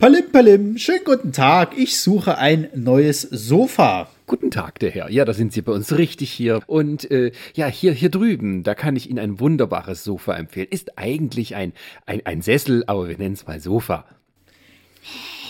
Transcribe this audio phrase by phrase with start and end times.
[0.00, 1.76] Palim Palim, schönen guten Tag.
[1.76, 4.08] Ich suche ein neues Sofa.
[4.26, 5.10] Guten Tag, der Herr.
[5.10, 6.62] Ja, da sind Sie bei uns richtig hier.
[6.66, 10.68] Und äh, ja, hier, hier drüben, da kann ich Ihnen ein wunderbares Sofa empfehlen.
[10.70, 11.74] Ist eigentlich ein,
[12.06, 14.06] ein, ein Sessel, aber wir nennen es mal Sofa.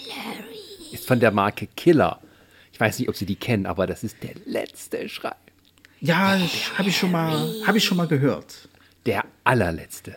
[0.09, 0.95] Valerie.
[0.95, 2.21] Ist von der Marke Killer.
[2.73, 5.37] Ich weiß nicht, ob Sie die kennen, aber das ist der letzte Schrei.
[6.01, 6.41] Ja,
[6.77, 8.69] habe ich schon mal, habe ich schon mal gehört.
[9.07, 10.17] Der allerletzte.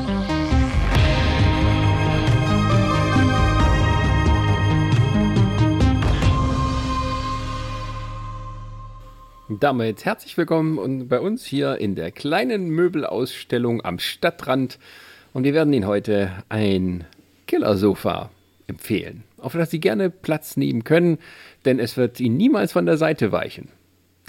[9.59, 14.79] Damit herzlich willkommen bei uns hier in der kleinen Möbelausstellung am Stadtrand.
[15.33, 17.03] Und wir werden Ihnen heute ein
[17.47, 18.31] Killersofa
[18.67, 21.17] empfehlen, auf das Sie gerne Platz nehmen können,
[21.65, 23.67] denn es wird Ihnen niemals von der Seite weichen.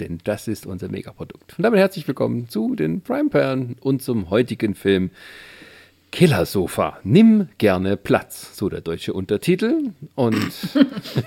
[0.01, 1.57] Denn das ist unser Megaprodukt.
[1.57, 5.09] Und damit herzlich willkommen zu den Prime Perlen und zum heutigen Film
[6.13, 6.99] Killersofa.
[7.03, 9.93] Nimm gerne Platz, so der deutsche Untertitel.
[10.13, 10.51] Und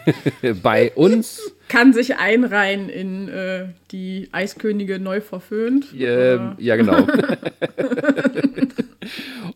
[0.62, 1.40] bei uns.
[1.68, 5.92] Kann sich einreihen in äh, die Eiskönige neu verföhnt.
[5.92, 7.04] Äh, ja, genau.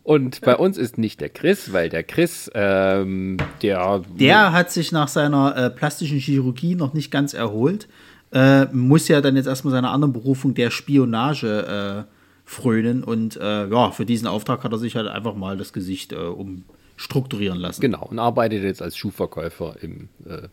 [0.03, 4.03] Und bei uns ist nicht der Chris, weil der Chris, ähm, der.
[4.19, 7.87] Der hat sich nach seiner äh, plastischen Chirurgie noch nicht ganz erholt.
[8.33, 12.11] Äh, muss ja dann jetzt erstmal seiner anderen Berufung der Spionage äh,
[12.51, 13.05] frönen.
[13.05, 16.17] Und äh, ja, für diesen Auftrag hat er sich halt einfach mal das Gesicht äh,
[16.17, 17.81] umstrukturieren lassen.
[17.81, 20.49] Genau, und arbeitet jetzt als Schuhverkäufer im äh,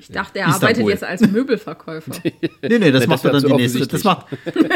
[0.00, 0.68] ich dachte, er Istanbul.
[0.68, 2.12] arbeitet jetzt als Möbelverkäufer.
[2.24, 3.86] nee, nee, das, macht er dann die nächste.
[3.86, 4.26] Das macht,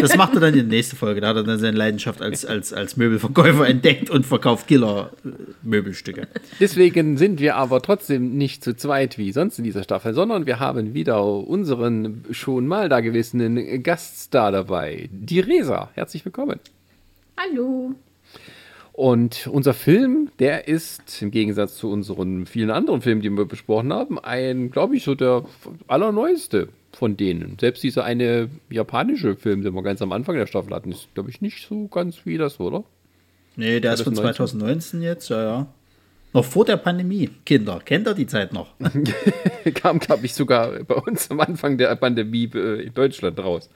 [0.00, 1.20] das macht er dann in der nächsten Folge.
[1.20, 6.28] Da hat er dann seine Leidenschaft als, als, als Möbelverkäufer entdeckt und verkauft Killer-Möbelstücke.
[6.60, 10.60] Deswegen sind wir aber trotzdem nicht zu zweit wie sonst in dieser Staffel, sondern wir
[10.60, 15.90] haben wieder unseren schon mal dagewesenen Gaststar dabei, die Resa.
[15.94, 16.60] Herzlich willkommen.
[17.38, 17.94] Hallo.
[18.94, 23.92] Und unser Film, der ist im Gegensatz zu unseren vielen anderen Filmen, die wir besprochen
[23.92, 25.44] haben, ein, glaube ich, so der
[25.88, 27.58] allerneueste von denen.
[27.58, 31.28] Selbst dieser eine japanische Film, den wir ganz am Anfang der Staffel hatten, ist, glaube
[31.28, 32.84] ich, nicht so ganz wie das, oder?
[33.56, 35.66] Nee, der ist von 2019 jetzt, ja, ja.
[36.32, 37.30] Noch vor der Pandemie.
[37.44, 38.74] Kinder, kennt ihr die Zeit noch?
[39.74, 43.68] Kam, glaube ich, sogar bei uns am Anfang der Pandemie äh, in Deutschland raus.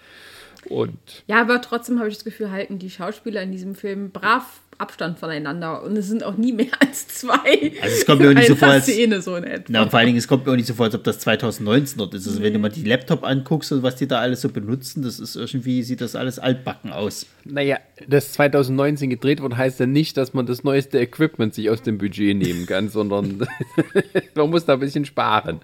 [0.68, 4.60] Und ja, aber trotzdem habe ich das Gefühl, halten die Schauspieler in diesem Film brav
[4.78, 7.72] Abstand voneinander und es sind auch nie mehr als zwei.
[7.82, 9.64] Also es kommt mir auch nicht so vor, als, Szene so in etwa.
[9.68, 11.98] Na, vor allen Dingen, es kommt mir auch nicht so vor, als ob das 2019
[11.98, 12.26] dort ist.
[12.26, 12.44] Also mhm.
[12.44, 15.34] wenn du mal die Laptop anguckst und was die da alles so benutzen, das ist
[15.34, 17.26] irgendwie, sieht das alles altbacken aus.
[17.44, 21.82] Naja, das 2019 gedreht wurde, heißt ja nicht, dass man das neueste Equipment sich aus
[21.82, 23.46] dem Budget nehmen kann, sondern
[24.34, 25.60] man muss da ein bisschen sparen.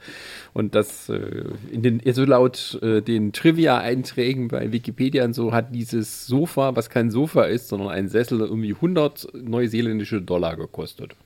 [0.55, 5.75] Und das äh, in den, so laut äh, den Trivia-Einträgen bei Wikipedia und so hat
[5.75, 11.17] dieses Sofa, was kein Sofa ist, sondern ein Sessel, irgendwie 100 neuseeländische Dollar gekostet.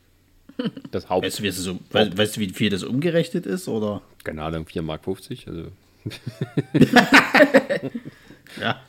[0.90, 1.24] Das Haupt.
[1.24, 3.68] Weißt du, wie, so, weißt, weißt du, wie viel das umgerechnet ist?
[3.68, 4.02] Oder?
[4.24, 5.02] Keine Ahnung, 4,50 Mark.
[5.46, 5.70] Also.
[8.60, 8.82] ja.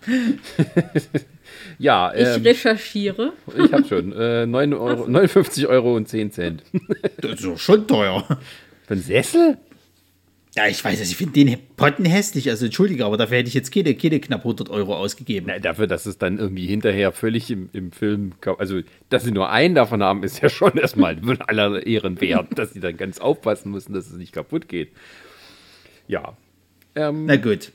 [1.78, 2.14] ja.
[2.16, 3.34] Ähm, ich recherchiere.
[3.56, 4.14] Ich habe schon.
[4.14, 6.64] Äh, 9 Euro, 59 Euro und 10 Cent.
[7.22, 8.26] das ist doch schon teuer.
[8.88, 9.60] Für einen Sessel?
[10.56, 13.54] Ja, ich weiß es, ich finde den Potten hässlich, also entschuldige, aber dafür hätte ich
[13.54, 15.46] jetzt keine, keine knapp 100 Euro ausgegeben.
[15.48, 19.52] Na, dafür, dass es dann irgendwie hinterher völlig im, im Film, also dass sie nur
[19.52, 23.72] einen davon haben, ist ja schon erstmal aller Ehren wert, dass sie dann ganz aufpassen
[23.72, 24.90] müssen, dass es nicht kaputt geht.
[26.08, 26.36] Ja.
[26.96, 27.72] Ähm, Na gut.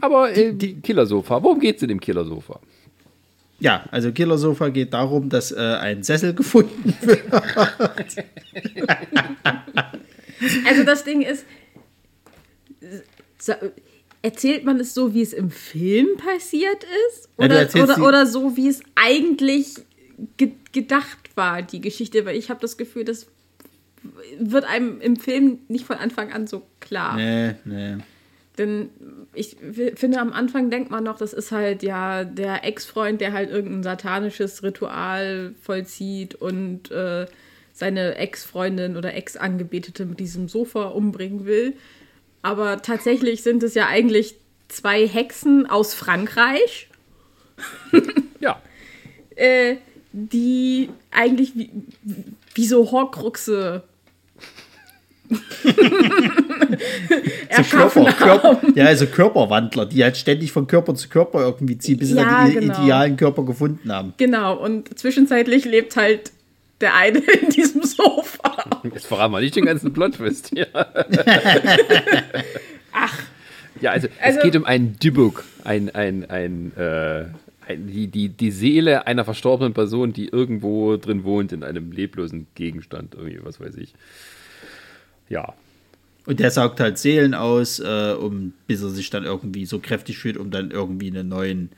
[0.00, 2.58] Aber äh, die, die Killersofa, worum geht es in dem Killersofa?
[3.60, 7.22] Ja, also Killersofa geht darum, dass äh, ein Sessel gefunden wird.
[10.66, 11.44] also das Ding ist,
[14.22, 17.28] erzählt man es so, wie es im Film passiert ist?
[17.36, 19.76] Oder, ja, oder, oder so, wie es eigentlich
[20.36, 22.24] ge gedacht war, die Geschichte?
[22.24, 23.26] Weil ich habe das Gefühl, das
[24.38, 27.16] wird einem im Film nicht von Anfang an so klar.
[27.16, 27.96] Nee, nee.
[28.58, 28.90] Denn
[29.32, 29.56] ich
[29.94, 33.82] finde, am Anfang denkt man noch, das ist halt ja der Ex-Freund, der halt irgendein
[33.82, 37.26] satanisches Ritual vollzieht und äh,
[37.72, 41.74] seine Ex-Freundin oder Ex-Angebetete mit diesem Sofa umbringen will.
[42.42, 44.36] Aber tatsächlich sind es ja eigentlich
[44.68, 46.88] zwei Hexen aus Frankreich.
[48.40, 48.60] ja.
[49.36, 49.76] äh,
[50.12, 51.70] die eigentlich wie,
[52.54, 53.82] wie so Horcruxe
[57.48, 61.98] erschaffen Körper, Körper, ja, also Körperwandler, die halt ständig von Körper zu Körper irgendwie ziehen,
[61.98, 62.82] bis sie Ja, dann die genau.
[62.82, 64.14] idealen Körper gefunden haben.
[64.16, 66.32] Genau, und zwischenzeitlich lebt halt
[66.82, 68.80] der eine in diesem Sofa.
[68.82, 70.66] Jetzt verraten wir nicht den ganzen Plot-Twist hier.
[72.92, 73.18] Ach.
[73.80, 77.24] Ja, also, Also- es geht um einen Dybbuk, ein, ein, ein, äh,
[77.66, 82.46] ein, die, die, die Seele einer verstorbenen Person, die irgendwo drin wohnt, in einem leblosen
[82.54, 83.94] Gegenstand, irgendwie, was weiß ich.
[85.28, 85.54] Ja.
[86.26, 90.18] Und der saugt halt Seelen aus, äh, um, bis er sich dann irgendwie so kräftig
[90.18, 91.70] fühlt, um dann irgendwie einen neuen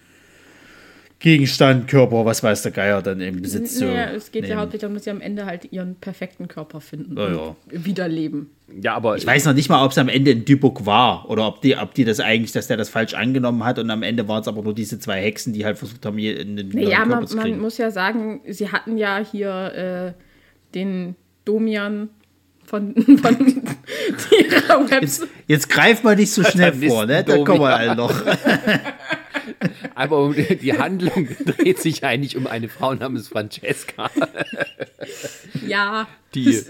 [1.25, 4.61] Gegenstand, Körper, was weiß der Geier, dann im Besitz zu Naja, es geht ja nehmen.
[4.61, 7.57] hauptsächlich darum, dass sie am Ende halt ihren perfekten Körper finden Ja, und
[7.87, 8.51] wiederleben.
[8.83, 11.47] Ja, aber Ich weiß noch nicht mal, ob es am Ende ein Dybbuk war oder
[11.47, 14.29] ob die, ob die das eigentlich, dass der das falsch angenommen hat und am Ende
[14.29, 16.97] waren es aber nur diese zwei Hexen, die halt versucht haben, hier einen neuen Naja,
[16.99, 17.61] Körper man, zu man kriegen.
[17.61, 20.23] muss ja sagen, sie hatten ja hier äh,
[20.75, 21.17] den
[21.47, 22.11] Domian
[22.67, 23.63] von, von
[24.31, 25.01] ihrer.
[25.01, 27.25] Jetzt, jetzt greif mal nicht so schnell vor, ne?
[27.25, 28.13] Da kommen wir alle noch.
[29.95, 34.11] Aber um die, Handlung dreht sich eigentlich um eine Frau namens Francesca.
[35.67, 36.61] Ja, Die-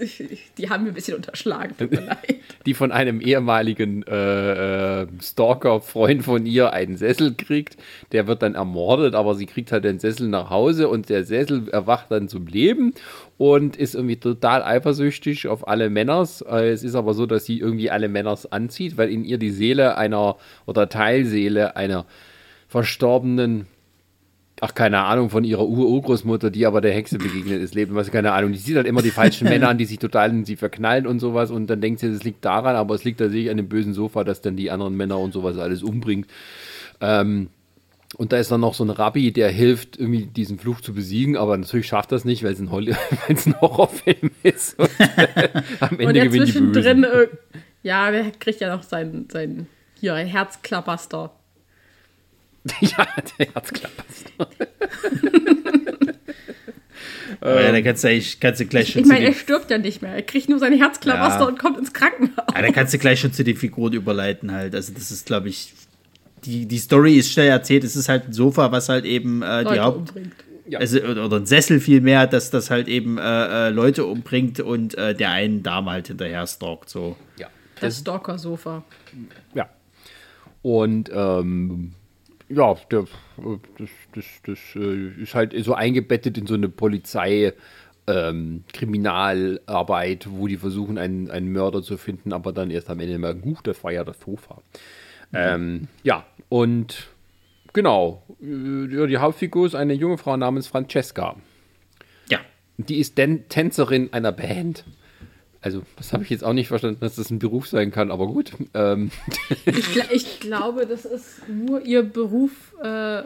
[0.57, 1.75] die haben wir ein bisschen unterschlagen.
[1.77, 2.35] Tut mir leid.
[2.65, 7.77] die von einem ehemaligen äh, äh, Stalker-Freund von ihr einen Sessel kriegt.
[8.11, 11.67] Der wird dann ermordet, aber sie kriegt halt den Sessel nach Hause und der Sessel
[11.69, 12.93] erwacht dann zum Leben
[13.37, 16.41] und ist irgendwie total eifersüchtig auf alle Männers.
[16.41, 19.51] Äh, Es ist aber so, dass sie irgendwie alle Männers anzieht, weil in ihr die
[19.51, 20.37] Seele einer
[20.67, 22.05] oder Teilseele einer
[22.75, 23.67] verstorbenen
[24.61, 28.33] ach, keine Ahnung, von ihrer Ur-Urgroßmutter, die aber der Hexe begegnet ist, lebt, was, keine
[28.33, 28.51] Ahnung.
[28.51, 31.19] Die sieht halt immer die falschen Männer an, die sich total in sie verknallen und
[31.19, 33.93] sowas und dann denkt sie, das liegt daran, aber es liegt tatsächlich an dem bösen
[33.93, 36.27] Sofa, das dann die anderen Männer und sowas alles umbringt.
[37.01, 37.49] Ähm,
[38.17, 41.37] und da ist dann noch so ein Rabbi, der hilft, irgendwie diesen Fluch zu besiegen,
[41.37, 42.87] aber natürlich schafft das nicht, weil es ein, Hol
[43.27, 44.79] ein Horrorfilm ist.
[44.79, 45.49] Und, äh,
[45.79, 47.23] am Ende gewinnen die zwischendrin, Bösen.
[47.23, 47.27] äh,
[47.83, 49.67] ja, der kriegt ja noch sein, sein
[49.99, 51.31] hier, Herzklapperster.
[52.81, 53.07] ja,
[53.39, 54.25] der Herzklappers.
[57.41, 59.77] Aber ja, da kannst du, eigentlich, kannst du gleich schon Ich meine, er stirbt ja
[59.77, 60.13] nicht mehr.
[60.13, 61.47] Er kriegt nur sein Herzklapperster Ja.
[61.47, 62.45] und kommt ins Krankenhaus.
[62.55, 64.73] ja, da kannst du gleich schon zu den Figuren überleiten halt.
[64.73, 65.73] Also das ist, glaube ich,
[66.43, 67.83] die, die Story ist schnell erzählt.
[67.83, 69.97] Es ist halt ein Sofa, was halt eben äh, die Leute Haupt...
[69.97, 70.33] umbringt.
[70.67, 70.79] Ja.
[70.79, 75.13] Also, oder ein Sessel vielmehr, dass das halt eben äh, äh, Leute umbringt und äh,
[75.13, 76.89] der einen Dame halt hinterher stalkt.
[76.89, 77.15] So.
[77.37, 77.47] Ja.
[77.79, 78.83] Das Stalker-Sofa.
[79.53, 79.69] Ja.
[80.63, 81.93] Und ähm,
[82.49, 87.53] ja, der, äh, das, das, das äh, ist halt so eingebettet in so eine Polizei.
[88.07, 93.17] Ähm, Kriminalarbeit, wo die versuchen, einen, einen Mörder zu finden, aber dann erst am Ende
[93.17, 94.61] merken, huch, das war ja das Sofa.
[95.33, 97.07] Ähm, ja, und
[97.73, 101.35] genau, äh, die Hauptfigur ist eine junge Frau namens Francesca.
[102.29, 102.39] Ja.
[102.77, 104.85] Die ist Tänzerin einer Band.
[105.65, 108.27] Also, das habe ich jetzt auch nicht verstanden, dass das ein Beruf sein kann, aber
[108.27, 108.51] gut.
[108.75, 109.09] Ähm,
[109.65, 112.51] Ich, gl- ich glaube, das ist nur ihr Beruf,
[112.83, 113.23] äh,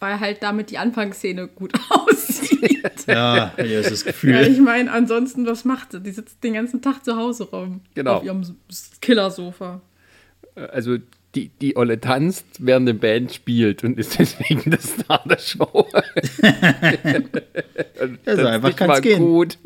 [0.00, 2.82] weil halt damit die Anfangsszene gut aussieht.
[3.06, 4.48] Ja, ja, das ist das Ja, Gefühl.
[4.48, 6.00] ich meine, ansonsten, was macht sie?
[6.00, 7.80] Die sitzt den ganzen Tag zu Hause rum.
[7.94, 8.14] Genau.
[8.16, 8.42] Auf ihrem
[9.00, 9.80] Killersofa.
[10.56, 10.96] also
[11.36, 15.86] die, die Olle tanzt, während eine Band spielt und ist deswegen der Star der Show.
[18.26, 19.18] Also einfach kann's gehen.
[19.20, 19.58] gut.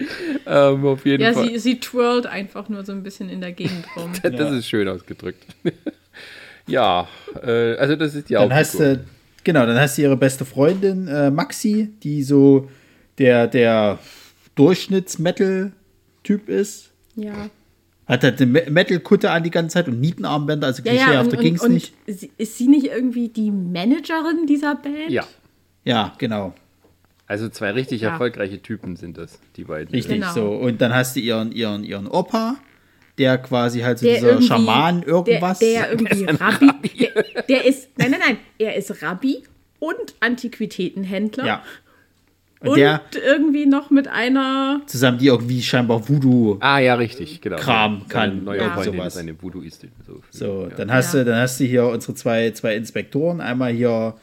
[0.46, 1.48] ähm, auf jeden Ja, Fall.
[1.48, 4.12] sie, sie twirlt einfach nur so ein bisschen in der Gegend rum.
[4.22, 5.44] das ist schön ausgedrückt.
[6.66, 7.08] ja,
[7.42, 9.04] äh, also das ist die Dann hast du,
[9.44, 12.70] genau, dann hast du ihre beste Freundin, äh, Maxi, die so
[13.18, 13.98] der, der
[14.54, 16.90] Durchschnitts-Metal-Typ ist.
[17.16, 17.50] Ja.
[18.06, 21.36] Hat halt eine Me- Metal-Kutte an die ganze Zeit und Nietenarmbänder, also Ja, ja, klischeehafter
[21.38, 21.94] und, ging's und nicht.
[22.06, 25.10] ist sie nicht irgendwie die Managerin dieser Band?
[25.10, 25.24] Ja,
[25.84, 26.54] Ja, genau.
[27.30, 28.10] Also zwei richtig Ja.
[28.10, 29.94] erfolgreiche Typen sind das, die beiden.
[29.94, 30.32] Richtig Genau.
[30.32, 30.50] so.
[30.50, 32.56] Und dann hast du ihren, ihren, ihren Opa,
[33.18, 35.58] der quasi halt so Der dieser Schaman irgendwas.
[35.60, 36.70] Der, der irgendwie Rabbi.
[36.98, 39.44] Der, der ist, nein, nein, nein, er ist Rabbi
[39.78, 41.46] und Antiquitätenhändler.
[41.46, 41.62] ja.
[42.62, 44.82] Und, Und der irgendwie noch mit einer.
[44.84, 46.58] zusammen, die irgendwie scheinbar Voodoo.
[46.60, 47.56] Ah, ja, richtig, genau.
[47.56, 48.74] Kram kann, Neue ja.
[48.74, 49.14] Freundin sowas.
[49.14, 49.90] ist eine Voodooistin.
[50.06, 50.76] So, So, ja.
[50.76, 51.20] dann hast Ja.
[51.20, 53.40] du, dann hast du hier unsere zwei, zwei Inspektoren.
[53.40, 54.14] Einmal hier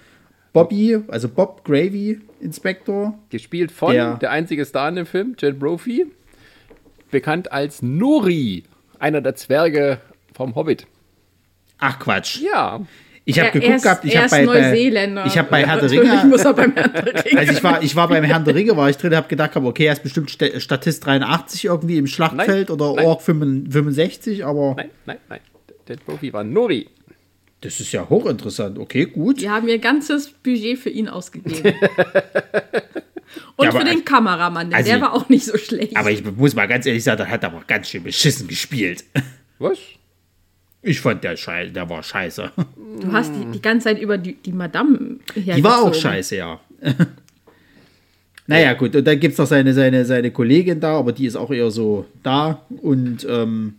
[0.54, 3.18] Bobby, also Bob Gravy Inspektor.
[3.30, 6.06] Gespielt von Der- der, einzige Star in dem Film, Jet Brophy,
[7.12, 8.64] bekannt als Nori,
[9.00, 10.00] einer der Zwerge
[10.34, 10.88] vom Hobbit.
[11.80, 12.40] Ach Quatsch.
[12.42, 12.82] Ja,
[13.26, 15.26] Ich habe geguckt er ist, gehabt, ich habe bei, bei Neuseeländer.
[15.26, 17.40] ich habe bei Herr der Ringe muss er beim Herr der Ringe.
[17.40, 19.64] Also ich war, ich war beim Herrn der Ringe, war ich drin, habe gedacht, hab,
[19.64, 23.06] okay, er ist bestimmt Sta- Statist 83 irgendwie im Schlachtfeld Nein, oder nein.
[23.06, 25.40] Ork 65, aber nein, nein, nein.
[25.88, 26.88] Jet Brophy war Nori.
[27.62, 28.78] Das ist ja hochinteressant.
[28.78, 29.42] Okay, gut.
[29.42, 31.74] Die haben ihr ganzes Budget für ihn ausgegeben.
[33.56, 35.98] Und Ja, für den Kameramann, denn also- der war auch nicht so schlecht.
[35.98, 39.04] Aber ich muss mal ganz ehrlich sagen, der hat aber ganz schön beschissen gespielt.
[39.60, 39.80] Was?
[40.84, 42.52] Ich fand der Scheiße, der war scheiße.
[43.02, 46.60] du hast die, die ganze Zeit über die, die Madame Die war auch scheiße, ja.
[48.48, 51.36] naja, gut, und dann gibt es noch seine, seine, seine Kollegin da, aber die ist
[51.36, 52.62] auch eher so da.
[52.82, 53.74] Und ähm,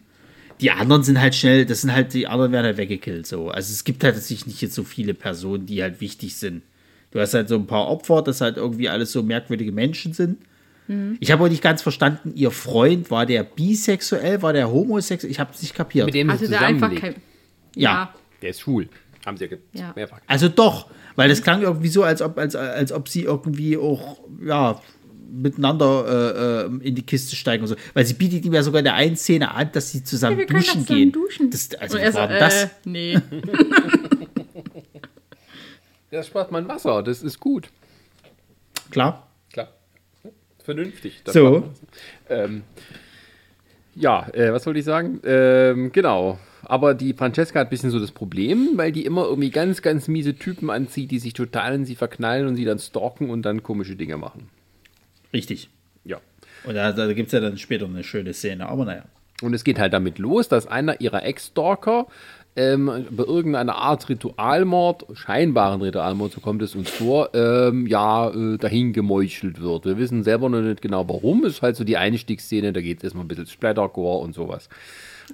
[0.61, 3.27] die anderen sind halt schnell, das sind halt, die anderen werden halt weggekillt.
[3.27, 3.49] So.
[3.51, 6.63] Also es gibt halt tatsächlich nicht jetzt so viele Personen, die halt wichtig sind.
[7.11, 10.39] Du hast halt so ein paar Opfer, das halt irgendwie alles so merkwürdige Menschen sind.
[11.21, 15.31] Ich habe auch nicht ganz verstanden, ihr Freund, war der bisexuell, war der homosexuell?
[15.31, 16.07] Ich habe es nicht kapiert.
[16.07, 17.15] Mit dem Also der einfach kein.
[17.75, 18.15] Ja.
[18.41, 18.89] Der ist schwul.
[19.27, 19.93] Haben sie ja, ge- Ja.
[19.95, 20.21] mehrfach.
[20.27, 24.19] Also doch, weil das klang irgendwie so, als ob, als, als ob sie irgendwie auch,
[24.43, 24.81] ja,
[25.31, 27.77] miteinander äh, äh, in die Kiste steigen und so.
[27.95, 30.47] Weil sie bietet ihm ja sogar in der einen Szene an, dass sie zusammen wir
[30.47, 31.13] können duschen gehen.
[31.13, 31.51] duschen.
[31.51, 32.65] Das, also er war so, denn das?
[32.65, 33.19] äh, nee.
[36.11, 37.69] Das spart man Wasser, das ist gut.
[38.91, 39.29] Klar.
[39.53, 39.69] Klar.
[40.65, 41.21] Vernünftig.
[41.25, 41.69] das So.
[42.31, 42.63] Ähm,
[43.95, 45.21] ja, äh, was wollte ich sagen?
[45.25, 46.39] Ähm, genau.
[46.63, 50.09] Aber die Francesca hat ein bisschen so das Problem, weil die immer irgendwie ganz, ganz
[50.09, 53.63] miese Typen anzieht, die sich total in sie verknallen und sie dann stalken und dann
[53.63, 54.49] komische Dinge machen.
[55.33, 55.69] Richtig.
[56.05, 56.21] Ja.
[56.65, 59.05] Und da, da gibt es ja dann später eine schöne Szene, aber naja.
[59.43, 62.07] Und es geht halt damit los, dass einer ihrer Ex-Stalker
[62.57, 68.59] ähm, bei irgendeiner Art Ritualmord, scheinbaren Ritualmord, so kommt es uns vor, ähm, ja, äh,
[68.59, 69.85] dahin gemeuchelt wird.
[69.85, 71.45] Wir wissen selber noch nicht genau warum.
[71.45, 74.69] Ist halt so die Einstiegsszene, da geht es erstmal ein bisschen Splattergore und sowas.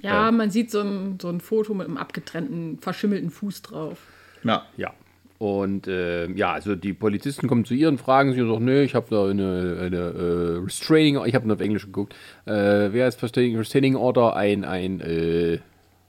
[0.03, 3.97] Ja, man sieht so ein, so ein Foto mit einem abgetrennten, verschimmelten Fuß drauf.
[4.43, 4.65] Ja.
[4.77, 4.93] Ja.
[5.37, 8.83] Und äh, ja, also die Polizisten kommen zu ihr und fragen sie und sagen, nee,
[8.83, 12.13] ich habe da eine, eine äh, Restraining, ich habe nur auf Englisch geguckt,
[12.45, 12.51] äh,
[12.91, 14.35] wer ist Restraining, Restraining Order?
[14.35, 15.59] Ein, ein, äh,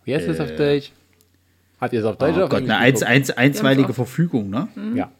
[0.04, 0.92] wie heißt das auf Deutsch?
[1.80, 3.10] Hat ihr es auf Deutsch Oh auf Gott, eine Englisch eins, geguckt?
[3.10, 4.68] eins, einstweilige Verfügung, ne?
[4.94, 5.10] Ja.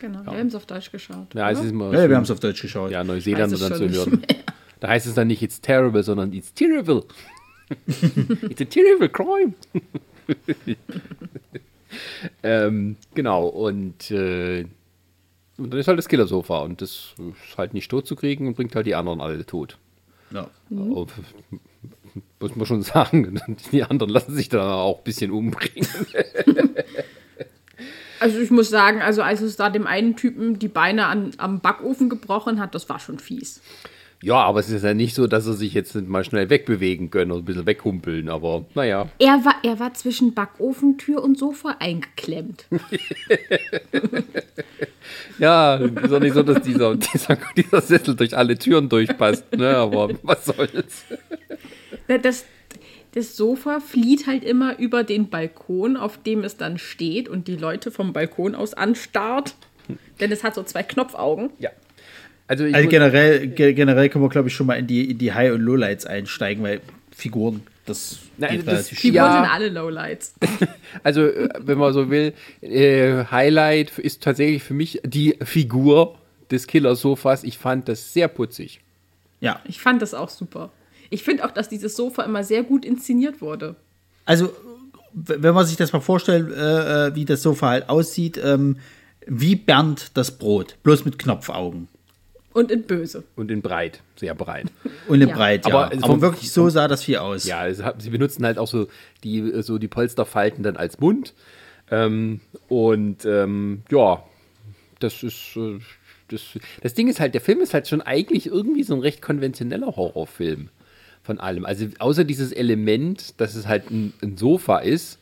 [0.00, 1.34] Genau, wir haben es auf Deutsch geschaut.
[1.34, 2.10] Ja, es ist immer Ja, schön.
[2.10, 2.90] wir haben es auf Deutsch geschaut.
[2.92, 4.22] ja, Neuseeland dann zu hören.
[4.80, 7.02] Da heißt es dann nicht, it's terrible, sondern it's terrible.
[8.48, 9.54] it's a terrible crime.
[12.42, 14.66] ähm, genau, und, äh,
[15.56, 18.54] und dann ist halt das Killersofa und das ist halt nicht tot zu kriegen und
[18.54, 19.78] bringt halt die anderen alle tot.
[20.30, 20.48] Ja.
[20.70, 21.12] Und,
[22.40, 23.40] muss man schon sagen,
[23.72, 25.88] die anderen lassen sich dann auch ein bisschen umbringen.
[28.20, 31.60] Also ich muss sagen, also als es da dem einen Typen die Beine an, am
[31.60, 33.60] Backofen gebrochen hat, das war schon fies.
[34.20, 37.10] Ja, aber es ist ja nicht so, dass er sich jetzt nicht mal schnell wegbewegen
[37.10, 39.08] können oder ein bisschen weghumpeln, aber naja.
[39.18, 42.66] Er war, er war zwischen Backofentür und Sofa eingeklemmt.
[45.38, 49.76] Ja, ist auch nicht so, dass dieser, dieser, dieser Sessel durch alle Türen durchpasst, ne?
[49.76, 51.04] Aber was soll's.
[52.08, 52.44] Das,
[53.12, 57.56] das Sofa flieht halt immer über den Balkon, auf dem es dann steht und die
[57.56, 59.54] Leute vom Balkon aus anstarrt.
[60.20, 61.50] Denn es hat so zwei Knopfaugen.
[61.58, 61.70] Ja.
[62.48, 65.18] Also, ich Also generell, ge generell können wir, glaube ich, schon mal in die, in
[65.18, 66.80] die High- und Lowlights einsteigen, weil
[67.14, 68.98] Figuren, das Nein, geht das- relativ.
[68.98, 69.32] Figuren Ja.
[69.42, 70.34] sind alle Lowlights.
[71.04, 76.16] also äh, wenn man so will, äh, Highlight ist tatsächlich für mich die Figur
[76.50, 77.44] des Killer-Sofas.
[77.44, 78.80] Ich fand das sehr putzig.
[79.40, 80.70] Ja, Ich fand das auch super.
[81.10, 83.76] Ich finde auch, dass dieses Sofa immer sehr gut inszeniert wurde.
[84.24, 84.52] also
[85.14, 88.76] wenn man sich das mal vorstellt, äh, äh, wie das Sofa halt aussieht, ähm,
[89.26, 91.88] wie Bernd das Brot, bloß mit Knopfaugen.
[92.58, 93.22] Und in böse.
[93.36, 94.66] Und in breit, sehr breit.
[95.08, 95.34] Und in Ja.
[95.36, 95.74] breit, ja.
[95.74, 97.46] Aber Aber, wirklich so sah das viel aus.
[97.46, 98.88] Ja, sie benutzen halt auch so
[99.22, 101.34] die, so die Polsterfalten dann als Mund.
[101.90, 104.22] Ähm, und ähm, ja,
[104.98, 105.56] das ist.
[105.56, 105.78] Äh,
[106.30, 106.42] das,
[106.82, 109.96] das Ding ist halt, der Film ist halt schon eigentlich irgendwie so ein recht konventioneller
[109.96, 110.68] Horrorfilm
[111.22, 111.64] von allem.
[111.64, 115.20] Also außer dieses Element, dass es halt ein, ein Sofa ist,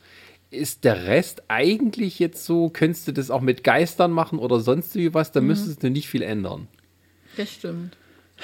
[0.50, 4.94] ist der Rest eigentlich jetzt so, könntest du das auch mit Geistern machen oder sonst
[4.96, 6.66] wie was, da müsstest du nicht viel ändern.
[7.36, 7.96] Das stimmt.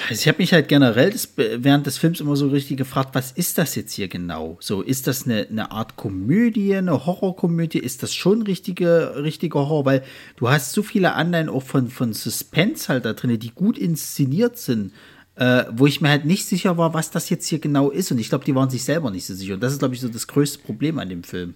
[0.09, 3.31] Also ich habe mich halt generell das, während des Films immer so richtig gefragt, was
[3.31, 4.57] ist das jetzt hier genau?
[4.61, 7.79] So, ist das eine, eine Art Komödie, eine Horrorkomödie?
[7.79, 9.85] Ist das schon richtige, richtiger Horror?
[9.85, 10.03] Weil
[10.37, 14.57] du hast so viele Anleihen auch von, von Suspense halt da drin, die gut inszeniert
[14.57, 14.93] sind,
[15.37, 18.11] äh, wo ich mir halt nicht sicher war, was das jetzt hier genau ist.
[18.11, 19.55] Und ich glaube, die waren sich selber nicht so sicher.
[19.55, 21.55] Und das ist, glaube ich, so das größte Problem an dem Film.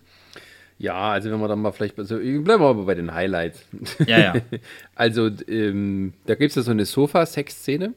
[0.79, 3.65] Ja, also wenn wir dann mal vielleicht, also bleiben wir aber bei den Highlights.
[4.07, 4.35] Ja, ja.
[4.95, 7.95] Also ähm, da gibt es ja so eine Sofa-Sex-Szene,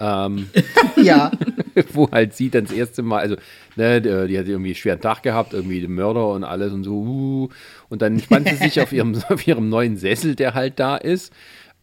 [0.00, 0.48] ähm,
[0.96, 1.30] ja.
[1.92, 3.36] wo halt sie dann das erste Mal, also
[3.76, 6.84] ne, die, die hat irgendwie einen schweren Tag gehabt, irgendwie den Mörder und alles und
[6.84, 7.48] so, uh,
[7.88, 11.32] und dann spannt sie sich auf ihrem, auf ihrem neuen Sessel, der halt da ist.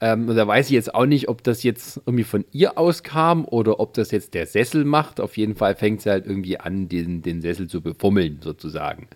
[0.01, 3.45] Ähm, und da weiß ich jetzt auch nicht, ob das jetzt irgendwie von ihr auskam
[3.45, 5.19] oder ob das jetzt der Sessel macht.
[5.19, 9.07] Auf jeden Fall fängt sie halt irgendwie an, den, den Sessel zu befummeln, sozusagen.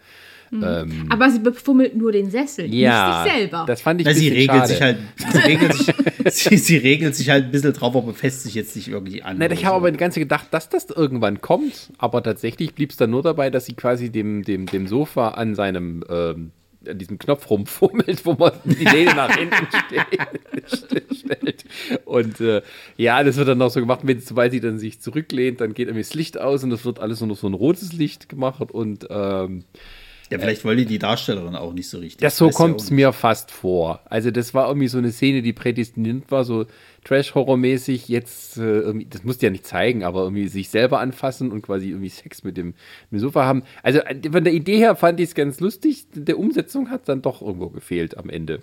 [0.61, 3.63] Ähm, Aber sie befummelt nur den Sessel, ja, nicht sich selber.
[3.65, 4.67] das fand ich Na, sie regelt schade.
[4.67, 4.97] sich halt,
[5.31, 5.95] sie regelt sich,
[6.33, 9.37] sie, sie regelt sich halt ein bisschen drauf, aber fässt sich jetzt nicht irgendwie an.
[9.37, 9.77] Nein, ich habe so.
[9.77, 13.49] aber die ganze gedacht, dass das irgendwann kommt, aber tatsächlich blieb es dann nur dabei,
[13.49, 16.51] dass sie quasi dem, dem, dem Sofa an seinem ähm,
[16.85, 21.63] an diesem Knopf rumfummelt, wo man die Lehne nach hinten ste- stellt.
[22.05, 22.61] Und äh,
[22.97, 25.87] ja, das wird dann noch so gemacht, wenn sobald sie dann sich zurücklehnt, dann geht
[25.87, 28.69] irgendwie das Licht aus und es wird alles nur noch so ein rotes Licht gemacht
[28.71, 29.63] und ähm,
[30.31, 32.19] Ja, vielleicht wollte die Darstellerin auch nicht so richtig.
[32.19, 34.01] das so ja kommt es mir fast vor.
[34.05, 36.65] Also das war irgendwie so eine Szene, die prädestiniert war, so
[37.03, 38.07] Trash-Horror-mäßig.
[38.07, 41.61] Jetzt, äh, irgendwie, das musst du ja nicht zeigen, aber irgendwie sich selber anfassen und
[41.61, 42.75] quasi irgendwie Sex mit dem, mit
[43.11, 43.63] dem Sofa haben.
[43.83, 46.05] Also äh, von der Idee her fand ich es ganz lustig.
[46.13, 48.61] Der Umsetzung hat dann doch irgendwo gefehlt am Ende.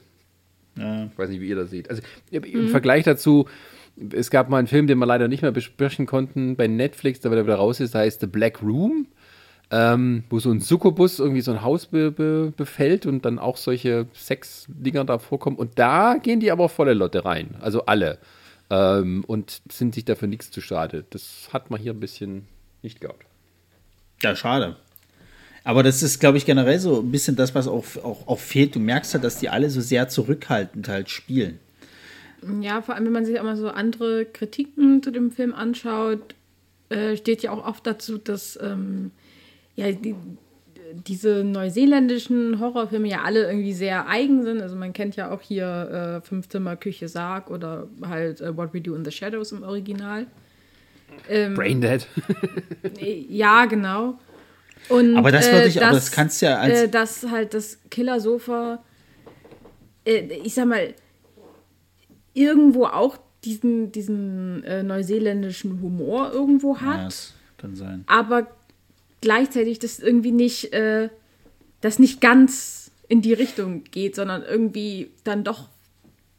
[0.76, 1.06] Ja.
[1.06, 1.90] Ich weiß nicht, wie ihr das seht.
[1.90, 3.46] Also im Vergleich dazu,
[4.12, 7.32] es gab mal einen Film, den wir leider nicht mehr besprechen konnten bei Netflix, der
[7.32, 9.06] wieder raus ist, der heißt The Black Room,
[9.70, 13.56] ähm, wo so ein Succubus irgendwie so ein Haus be be befällt und dann auch
[13.56, 15.56] solche Sexdinger da vorkommen.
[15.56, 18.18] Und da gehen die aber volle Lotte rein, also alle.
[18.68, 21.04] Ähm, und sind sich dafür nichts zu schade.
[21.10, 22.46] Das hat man hier ein bisschen
[22.82, 23.24] nicht gehabt.
[24.22, 24.76] Ja, schade.
[25.62, 28.74] Aber das ist, glaube ich, generell so ein bisschen das, was auch, auch, auch fehlt.
[28.74, 31.58] Du merkst halt, dass die alle so sehr zurückhaltend halt spielen.
[32.60, 36.34] Ja, vor allem, wenn man sich auch mal so andere Kritiken zu dem Film anschaut,
[36.88, 39.10] äh, steht ja auch oft dazu, dass ähm,
[39.80, 40.14] ja, die,
[41.06, 44.60] diese neuseeländischen Horrorfilme ja alle irgendwie sehr eigen sind.
[44.60, 48.80] Also man kennt ja auch hier äh, Fünfzimmer Küche Sarg oder halt äh, What We
[48.80, 50.26] Do in the Shadows im Original.
[51.28, 52.06] Ähm, Braindead.
[53.00, 54.18] Ja, genau.
[54.88, 57.54] Und, Aber das würde ich- aber dass, das kannst du ja als- Äh, dass halt
[57.54, 58.82] das Killersofa,
[60.04, 60.94] äh, ich sag mal,
[62.34, 68.04] irgendwo auch diesen, diesen äh, neuseeländischen Humor irgendwo Ja, hat, das kann sein.
[68.06, 68.48] aber
[69.20, 71.08] gleichzeitig das irgendwie nicht, äh,
[71.80, 75.68] das nicht ganz in die Richtung geht, sondern irgendwie dann doch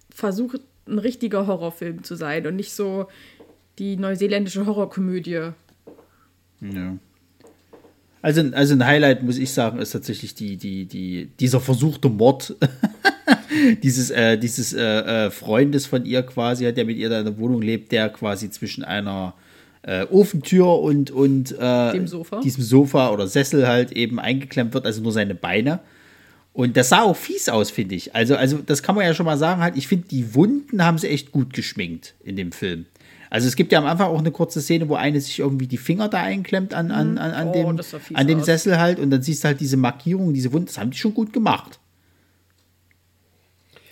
[0.09, 3.07] versucht, ein richtiger Horrorfilm zu sein und nicht so
[3.79, 5.51] die neuseeländische Horrorkomödie.
[6.61, 6.97] Ja.
[8.21, 12.55] Also, also ein Highlight, muss ich sagen, ist tatsächlich die, die, die, dieser versuchte Mord
[13.83, 17.37] dieses, äh, dieses äh, äh, Freundes von ihr quasi, der mit ihr da in der
[17.37, 19.33] Wohnung lebt, der quasi zwischen einer
[19.83, 22.41] äh, Ofentür und, und äh, Sofa.
[22.41, 25.79] diesem Sofa oder Sessel halt eben eingeklemmt wird, also nur seine Beine.
[26.53, 28.13] Und das sah auch fies aus, finde ich.
[28.13, 30.97] Also, also, das kann man ja schon mal sagen, halt, ich finde, die Wunden haben
[30.97, 32.85] sie echt gut geschminkt in dem Film.
[33.29, 35.77] Also es gibt ja am Anfang auch eine kurze Szene, wo eine sich irgendwie die
[35.77, 37.79] Finger da einklemmt an, an, an, an, Oh, dem,
[38.13, 38.43] an dem.
[38.43, 41.13] Sessel halt und dann siehst du halt diese Markierungen, diese Wunden, das haben die schon
[41.13, 41.79] gut gemacht.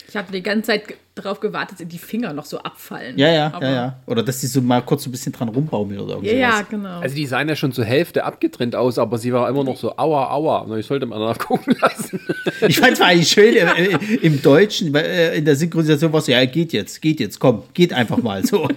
[0.10, 3.18] Ich hatte die ganze Zeit darauf gewartet, dass die Finger noch so abfallen.
[3.18, 4.00] Ja, ja, Aber- ja, ja.
[4.08, 6.60] Oder dass die so mal kurz so ein bisschen dran rumbaumeln oder Ja, irgendwas.
[6.60, 7.00] ja, genau.
[7.00, 9.96] Also die sahen ja schon zur Hälfte abgetrennt aus, aber sie war immer noch so
[9.98, 10.78] aua, aua.
[10.78, 12.20] Ich sollte mal nachgucken lassen.
[12.68, 16.20] Ich fand es eigentlich schön im, im, im Deutschen, weil, äh, in der Synchronisation war
[16.20, 18.68] es so, ja, geht jetzt, geht jetzt, komm, geht einfach mal so.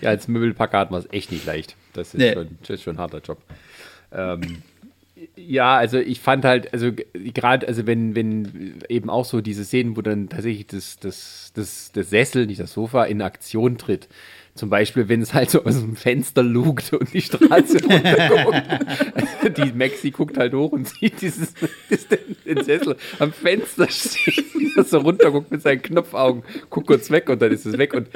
[0.00, 1.76] Ja, als Möbelpacker hat man es echt nicht leicht.
[1.92, 2.32] Das ist, Nee.
[2.32, 3.38] schon, das ist schon ein harter Job.
[4.12, 4.62] Ähm,
[5.50, 9.96] ja, also ich fand halt, also gerade, also wenn, wenn eben auch so diese Szenen,
[9.96, 14.08] wo dann tatsächlich das, das, das, das Sessel, nicht das Sofa, in Aktion tritt.
[14.54, 18.62] Zum Beispiel, wenn es halt so aus dem Fenster lugt und die Straße runterguckt.
[19.12, 21.54] Also die Maxi guckt halt hoch und sieht dieses,
[21.88, 27.10] das, den, den Sessel am Fenster stehen, er so runterguckt mit seinen Knopfaugen, guckt kurz
[27.10, 28.08] weg und dann ist es weg und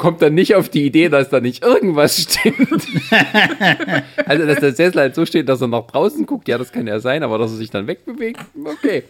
[0.00, 2.86] kommt dann nicht auf die Idee, dass da nicht irgendwas stimmt.
[4.26, 6.86] also, dass der Sessel halt so steht, dass er nach draußen guckt, ja, das kann
[6.86, 9.04] ja sein, aber dass er sich dann wegbewegt, okay.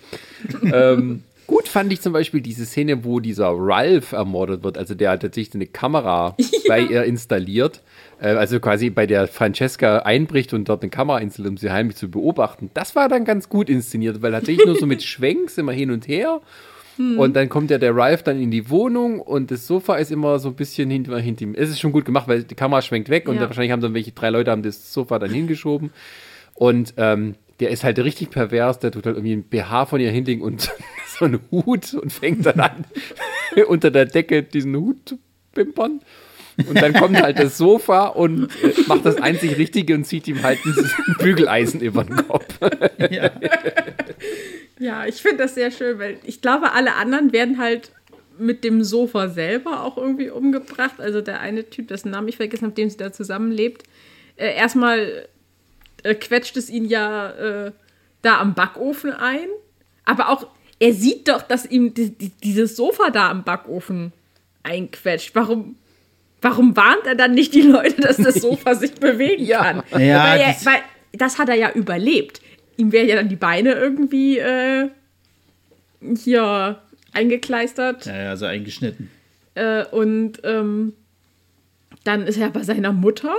[0.64, 5.12] ähm, gut fand ich zum Beispiel diese Szene, wo dieser Ralph ermordet wird, also der
[5.12, 6.36] hat tatsächlich eine Kamera
[6.68, 7.82] bei ihr installiert,
[8.20, 11.98] äh, also quasi bei der Francesca einbricht und dort eine Kamera installiert, um sie heimlich
[11.98, 12.68] zu beobachten.
[12.74, 16.08] Das war dann ganz gut inszeniert, weil tatsächlich nur so mit Schwenks immer hin und
[16.08, 16.40] her.
[17.18, 20.38] Und dann kommt ja der Ralph dann in die Wohnung und das Sofa ist immer
[20.38, 21.54] so ein bisschen hinter, hinter ihm.
[21.54, 23.40] Es ist schon gut gemacht, weil die Kamera schwenkt weg und Ja.
[23.40, 25.90] dann wahrscheinlich haben dann welche drei Leute haben das Sofa dann hingeschoben.
[26.54, 30.10] Und ähm, der ist halt richtig pervers, der tut halt irgendwie ein BH von ihr
[30.10, 30.70] hinlegen und
[31.18, 32.84] so einen Hut und fängt dann an,
[33.68, 35.18] unter der Decke diesen Hut zu
[35.54, 36.00] pimpern.
[36.68, 40.42] Und dann kommt halt das Sofa und äh, macht das einzig Richtige und zieht ihm
[40.42, 40.74] halt ein
[41.18, 42.44] Bügeleisen über den Kopf.
[43.10, 43.30] Ja.
[44.80, 47.92] Ja, ich finde das sehr schön, weil ich glaube, alle anderen werden halt
[48.38, 50.98] mit dem Sofa selber auch irgendwie umgebracht.
[50.98, 53.82] Also der eine Typ, dessen Namen ich vergessen habe, mit dem sie da zusammenlebt.
[54.36, 55.28] Äh, erstmal
[56.02, 57.30] äh, quetscht es ihn ja
[57.66, 57.72] äh,
[58.22, 59.46] da am Backofen ein.
[60.06, 60.46] Aber auch,
[60.78, 64.12] er sieht doch, dass ihm die, die, dieses Sofa da am Backofen
[64.62, 65.34] einquetscht.
[65.34, 65.76] Warum,
[66.40, 69.62] warum warnt er dann nicht die Leute, dass das Sofa sich bewegen Ja.
[69.62, 69.82] kann?
[70.00, 70.80] Ja, weil, er, das- weil
[71.12, 72.40] das hat er ja überlebt.
[72.80, 74.88] Ihm werden ja dann die Beine irgendwie äh,
[76.16, 76.80] hier
[77.12, 78.06] eingekleistert.
[78.06, 79.10] Ja, ja, also eingeschnitten.
[79.54, 80.94] Äh, und ähm,
[82.04, 83.34] dann ist er bei seiner Mutter.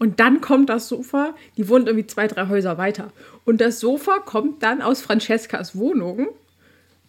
[0.00, 3.12] Und dann kommt das Sofa, die wohnt irgendwie zwei, drei Häuser weiter.
[3.44, 6.26] Und das Sofa kommt dann aus Francescas Wohnung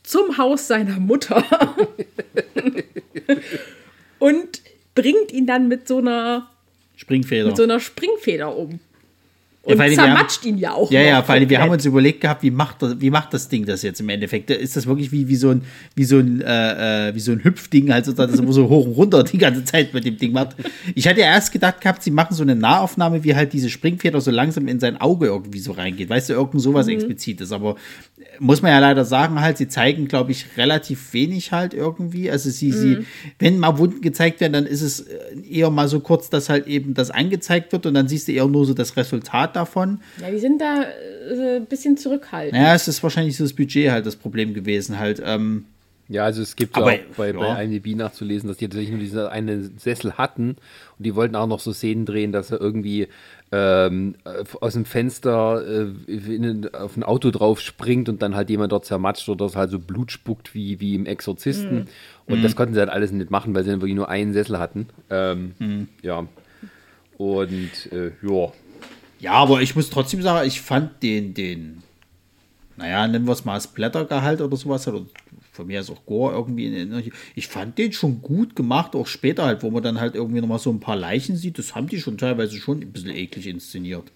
[0.03, 1.43] zum Haus seiner Mutter
[4.19, 4.61] und
[4.93, 6.51] bringt ihn dann mit so einer
[6.95, 7.47] Springfeder.
[7.47, 8.79] mit so einer Springfeder um.
[9.65, 10.91] Ja, Und wir zermatscht haben- ihn ja auch.
[10.91, 13.47] Ja, ja, vor allem, wir haben uns überlegt gehabt, wie macht, das, wie macht das
[13.47, 14.49] Ding das jetzt im Endeffekt?
[14.49, 15.61] Ist das wirklich wie, wie so ein,
[15.95, 18.85] wie so ein, äh, äh, wie so ein Hüpfding, halt sozusagen, das immer so hoch
[18.87, 20.57] und runter die ganze Zeit mit dem Ding macht?
[20.95, 24.19] Ich hatte ja erst gedacht gehabt, sie machen so eine Nahaufnahme, wie halt diese Springfeder
[24.19, 26.09] so langsam in sein Auge irgendwie so reingeht.
[26.09, 26.93] Weißt du, irgend sowas Mhm.
[26.93, 27.53] explizites.
[27.53, 27.77] Aber
[28.39, 32.29] muss man ja leider sagen, halt, sie zeigen, glaube ich, relativ wenig halt irgendwie.
[32.29, 32.73] Also sie, Mhm.
[32.73, 32.97] sie,
[33.39, 36.67] wenn mal Wunden gezeigt werden, dann ist es äh, eher mal so kurz, dass halt
[36.67, 40.01] eben das angezeigt wird und dann siehst du eher nur so das Resultat davon.
[40.21, 42.53] Ja, die sind da äh, ein bisschen zurückhaltend.
[42.59, 45.21] Naja, es ist wahrscheinlich so das Budget halt das Problem gewesen halt.
[45.25, 45.65] Ähm,
[46.09, 47.37] Ja, also es gibt Aber, ja auch bei, ja.
[47.37, 50.57] bei IMDb nachzulesen, dass die tatsächlich nur diesen einen Sessel hatten
[50.97, 53.07] und die wollten auch noch so Szenen drehen, dass er irgendwie
[53.53, 58.49] ähm, äh, aus dem Fenster äh, in, auf ein Auto drauf springt und dann halt
[58.49, 61.87] jemand dort zermatscht oder das halt so Blut spuckt wie, wie im Exorzisten.
[62.25, 64.57] Und das konnten sie halt alles nicht machen, weil sie dann wirklich nur einen Sessel
[64.59, 64.87] hatten.
[65.09, 66.25] Ähm, Ja.
[67.17, 68.51] Und äh, ja.
[69.23, 71.81] Ja, aber ich muss trotzdem sagen, ich fand den, den,
[72.75, 75.05] naja, nennen wir es mal Splattergehalt oder sowas, oder
[75.53, 76.65] von mir ist auch Gore irgendwie.
[76.65, 80.41] In, ich fand den schon gut gemacht, auch später halt, wo man dann halt irgendwie
[80.41, 81.57] nochmal so ein paar Leichen sieht.
[81.57, 84.11] Das haben die schon teilweise schon ein bisschen eklig inszeniert.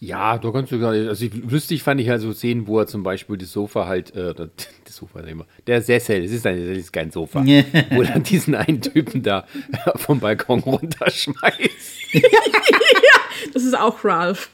[0.00, 1.06] Ja, da kannst du gar nicht.
[1.06, 4.12] Also ich, lustig fand ich halt so Szenen, wo er zum Beispiel das Sofa halt,
[4.16, 4.48] äh, das
[4.84, 7.44] das Sofa mal, der Sessel, es ist, ein, es ist kein Sofa,
[7.90, 9.46] wo er dann diesen einen Typen da
[9.94, 12.16] vom Balkon runterschmeißt.
[13.62, 14.50] Das ist auch Ralph.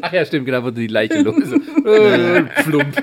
[0.00, 1.36] Ach ja, stimmt, genau, wurde die Leiche los.
[1.44, 1.58] So,
[2.64, 3.02] plump.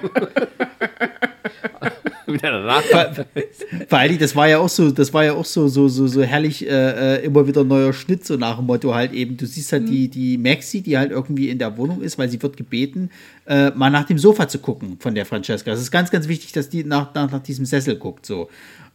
[3.87, 6.21] Vor allem, das war ja auch so, das war ja auch so, so, so, so
[6.23, 9.71] herrlich äh, äh, immer wieder neuer Schnitt, so nach dem Motto halt eben, du siehst
[9.71, 13.09] halt die, die Maxi, die halt irgendwie in der Wohnung ist, weil sie wird gebeten,
[13.47, 15.71] äh, mal nach dem Sofa zu gucken von der Francesca.
[15.71, 18.49] Es ist ganz, ganz wichtig, dass die nach, nach, nach diesem Sessel guckt, so.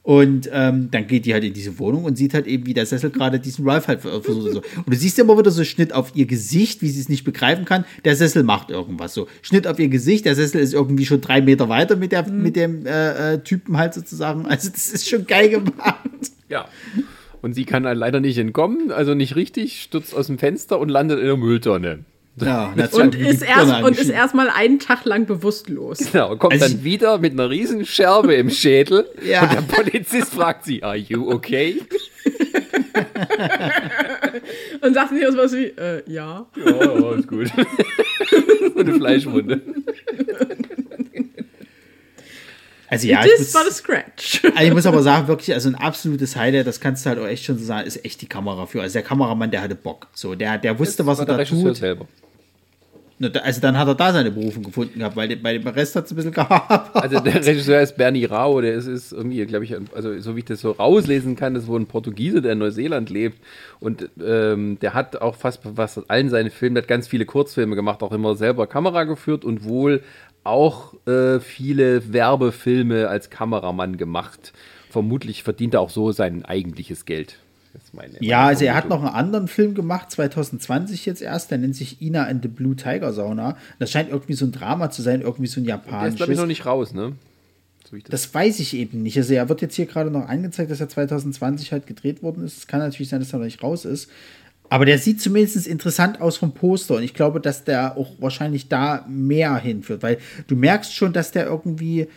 [0.04, 2.84] Und ähm, dann geht die halt in diese Wohnung und sieht halt eben, wie der
[2.84, 4.52] Sessel gerade diesen Ralph halt ver- versucht.
[4.52, 4.58] So.
[4.58, 7.64] Und du siehst immer wieder so Schnitt auf ihr Gesicht, wie sie es nicht begreifen
[7.64, 7.86] kann.
[8.04, 9.28] Der Sessel macht irgendwas so.
[9.40, 12.54] Schnitt auf ihr Gesicht, der Sessel ist irgendwie schon drei Meter weiter mit, der, mit
[12.54, 14.44] dem äh, äh, Typen halt sozusagen.
[14.44, 16.00] Also das ist schon geil gemacht.
[16.50, 16.68] Ja.
[17.40, 20.90] Und sie kann halt leider nicht entkommen, also nicht richtig, stürzt aus dem Fenster und
[20.90, 22.04] landet in der Mülltonne.
[22.36, 25.98] Ja, und, Und ist, erst, und ist erstmal einen Tag lang bewusstlos.
[26.10, 29.42] Genau, kommt Also dann ich- wieder mit einer riesen Scherbe im Schädel Ja.
[29.42, 31.80] und der Polizist fragt sie, are you okay?
[34.80, 36.46] Und sagt nicht was wie, äh, ja.
[36.56, 37.48] Ja, ja, ist gut.
[38.74, 39.60] so eine Fleischwunde.
[42.88, 44.42] Also ja, ich This muss, war the scratch.
[44.44, 47.26] also ich muss aber sagen, wirklich, also ein absolutes Highlight, das kannst du halt auch
[47.26, 48.82] echt schon so sagen, ist echt die Kamera für.
[48.82, 50.06] Also der Kameramann, der hatte Bock.
[50.14, 51.76] So, der, der wusste, was er der da Regisseur tut.
[51.76, 52.06] selber.
[53.20, 56.12] Also dann hat er da seine Berufung gefunden gehabt, weil bei dem Rest hat es
[56.12, 56.96] ein bisschen gehabt.
[56.96, 60.40] Also der Regisseur ist Bernie Rao, der ist, ist irgendwie, glaube ich, also so wie
[60.40, 63.38] ich das so rauslesen kann, das ist wohl ein Portugiese, der in Neuseeland lebt.
[63.78, 67.76] Und ähm, der hat auch fast was allen seinen Filmen, der hat ganz viele Kurzfilme
[67.76, 70.02] gemacht, auch immer selber Kamera geführt und wohl
[70.42, 74.52] auch äh, viele Werbefilme als Kameramann gemacht.
[74.90, 77.38] Vermutlich verdient er auch so sein eigentliches Geld.
[77.92, 81.58] Meine, Ja, meine also er hat noch einen anderen Film gemacht, 2020 jetzt erst, der
[81.58, 83.56] nennt sich Ina and the Blue Tiger Sauna.
[83.78, 86.18] Das scheint irgendwie so ein Drama zu sein, irgendwie so ein Der ist, glaube ich,
[86.18, 86.38] japanisches.
[86.38, 87.12] noch nicht raus, ne?
[87.90, 89.16] So das Das weiß ich eben nicht.
[89.16, 92.56] Also er wird jetzt hier gerade noch angezeigt, dass er 2020 halt gedreht worden ist.
[92.58, 94.10] Es kann natürlich sein, dass er noch nicht raus ist.
[94.70, 98.68] Aber der sieht zumindest interessant aus vom Poster und ich glaube, dass der auch wahrscheinlich
[98.68, 102.08] da mehr hinführt, weil du merkst schon, dass der irgendwie,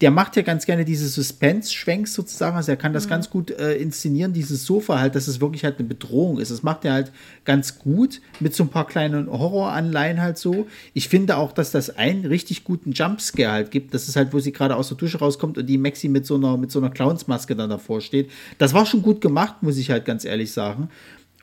[0.00, 3.74] der macht ja ganz gerne diese Suspense-Schwenks sozusagen, also er kann das ganz gut äh,
[3.74, 6.50] inszenieren, dieses Sofa halt, dass es wirklich halt eine Bedrohung ist.
[6.50, 7.12] Das macht er halt
[7.44, 10.66] ganz gut mit so ein paar kleinen Horroranleihen halt so.
[10.94, 13.92] Ich finde auch, dass das einen richtig guten Jumpscare halt gibt.
[13.92, 16.36] Das ist halt, wo sie gerade aus der Dusche rauskommt und die Maxi mit so
[16.36, 18.30] einer, mit so einer Clownsmaske dann davor steht.
[18.56, 20.88] Das war schon gut gemacht, muss ich halt ganz ehrlich sagen.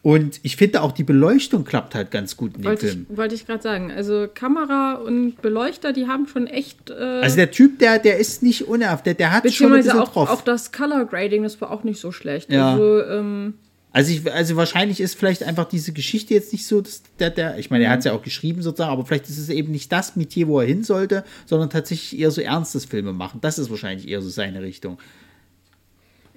[0.08, 3.08] Und ich finde auch die Beleuchtung klappt halt ganz gut in dem Wollte Film.
[3.10, 3.92] ich, wollte ich gerade sagen.
[3.92, 6.90] Also Kamera und Beleuchter, die haben schon echt.
[6.90, 10.00] Äh, Also der Typ, der, der ist nicht unerhaft, der, der hat schon ein bisschen
[10.00, 10.30] auch, drauf.
[10.30, 12.50] auch das Color Grading, das war auch nicht so schlecht.
[12.50, 12.72] Ja.
[12.72, 13.56] Also, ähm,
[13.92, 17.58] Also, ich, also wahrscheinlich ist vielleicht einfach diese Geschichte jetzt nicht so, dass der, der
[17.58, 19.92] ich meine, er hat es ja auch geschrieben sozusagen, aber vielleicht ist es eben nicht
[19.92, 23.42] das Metier, wo er hin sollte, sondern tatsächlich eher so ernstes Filme machen.
[23.42, 25.00] Das ist wahrscheinlich eher so seine Richtung.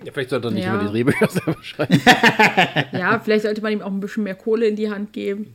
[0.04, 0.74] Ja, vielleicht sollte er nicht Ja.
[0.74, 2.00] immer die Drehbücher selber schreiben.
[2.92, 5.54] ja, vielleicht sollte man ihm auch ein bisschen mehr Kohle in die Hand geben.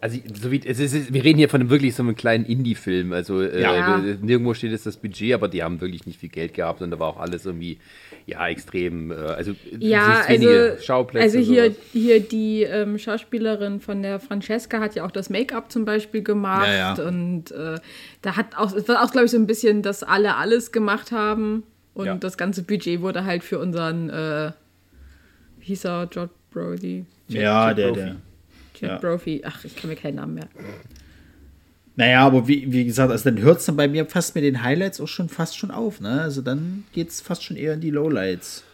[0.00, 3.12] also so wie, es ist, wir reden hier von einem wirklich so einem kleinen Indie-Film.
[3.12, 3.98] Also äh, Ja.
[4.20, 6.98] nirgendwo steht jetzt das Budget, aber die haben wirklich nicht viel Geld gehabt und da
[6.98, 7.78] war auch alles irgendwie,
[8.26, 9.10] ja, extrem.
[9.10, 10.48] Äh, also Ja, also,
[10.82, 11.24] Schauplätze.
[11.24, 11.76] also hier, sowas.
[11.92, 16.66] hier die ähm, Schauspielerin von der Francesca hat ja auch das Make-up zum Beispiel gemacht.
[16.66, 17.06] Ja, ja.
[17.08, 17.78] Und äh,
[18.22, 21.12] da hat auch, es war auch, glaube ich, so ein bisschen, dass alle alles gemacht
[21.12, 21.62] haben.
[21.94, 22.14] Und Ja.
[22.16, 24.52] das ganze Budget wurde halt für unseren, äh,
[25.58, 27.06] wie hieß er, George Brody?
[27.28, 28.00] Ja, Jack der, Brophy.
[28.00, 28.16] der.
[28.80, 28.98] Jack Ja.
[28.98, 29.42] Brophy.
[29.46, 30.58] Ach, ich kann mir keinen Namen merken.
[31.96, 34.62] Naja, aber wie, wie gesagt, also dann hört es dann bei mir fast mit den
[34.64, 36.20] Highlights auch schon fast schon auf, ne?
[36.22, 38.64] Also dann geht es fast schon eher in die Lowlights.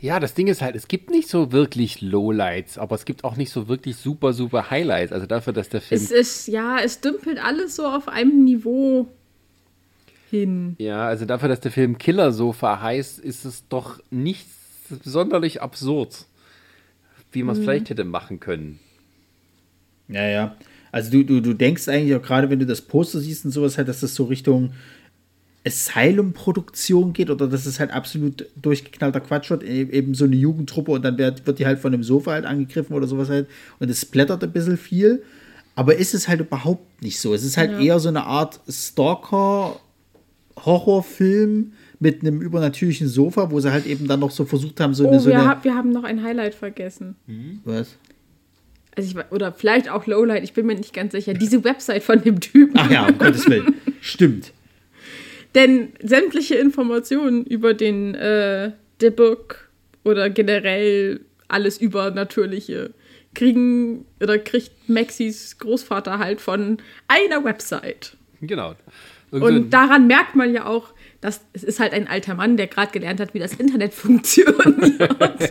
[0.00, 3.36] Ja, das Ding ist halt, es gibt nicht so wirklich Lowlights, aber es gibt auch
[3.36, 5.10] nicht so wirklich super, super Highlights.
[5.12, 6.00] Also dafür, dass der Film.
[6.00, 9.08] Es ist, ja, es dümpelt alles so auf einem Niveau
[10.30, 10.76] hin.
[10.78, 14.46] Ja, also dafür, dass der Film Killer Sofa heißt, ist es doch nicht
[15.04, 16.26] sonderlich absurd,
[17.32, 17.46] wie Mhm.
[17.46, 18.78] man es vielleicht hätte machen können.
[20.08, 20.56] Ja, ja.
[20.90, 23.76] Also du, du, du denkst eigentlich auch gerade, wenn du das Poster siehst und sowas
[23.76, 24.72] halt, dass das so Richtung
[25.66, 30.92] Asylum-Produktion geht oder dass es halt absolut durchgeknallter Quatsch wird, e- eben so eine Jugendtruppe
[30.92, 33.90] und dann wird, wird die halt von dem Sofa halt angegriffen oder sowas halt und
[33.90, 35.22] es splattert ein bisschen viel.
[35.74, 37.34] Aber ist es halt überhaupt nicht so.
[37.34, 37.80] Es ist halt Ja.
[37.80, 38.60] eher so eine Art
[40.58, 45.06] Stalker-Horrorfilm mit einem übernatürlichen Sofa, wo sie halt eben dann noch so versucht haben, so
[45.06, 47.16] eine, Oh, so wir, eine hab, wir haben noch ein Highlight vergessen.
[47.64, 47.96] was?
[48.96, 51.34] Also ich, oder vielleicht auch Lowlight, ich bin mir nicht ganz sicher.
[51.34, 52.74] Diese Website von dem Typen.
[52.76, 53.74] Ach ja, um Gottes Willen.
[54.00, 54.52] Stimmt.
[55.54, 59.70] Denn sämtliche Informationen über den äh, The Book
[60.04, 62.90] oder generell alles Übernatürliche
[63.34, 68.16] kriegen oder kriegt Maxis Großvater halt von einer Website.
[68.40, 68.74] Genau.
[69.30, 72.92] Und daran merkt man ja auch, dass es ist halt ein alter Mann, der gerade
[72.92, 75.50] gelernt hat, wie das Internet funktioniert.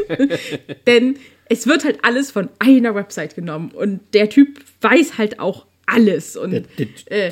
[0.87, 1.17] Denn
[1.49, 6.35] es wird halt alles von einer Website genommen und der Typ weiß halt auch alles
[6.37, 6.61] und Der-
[7.09, 7.31] der- äh,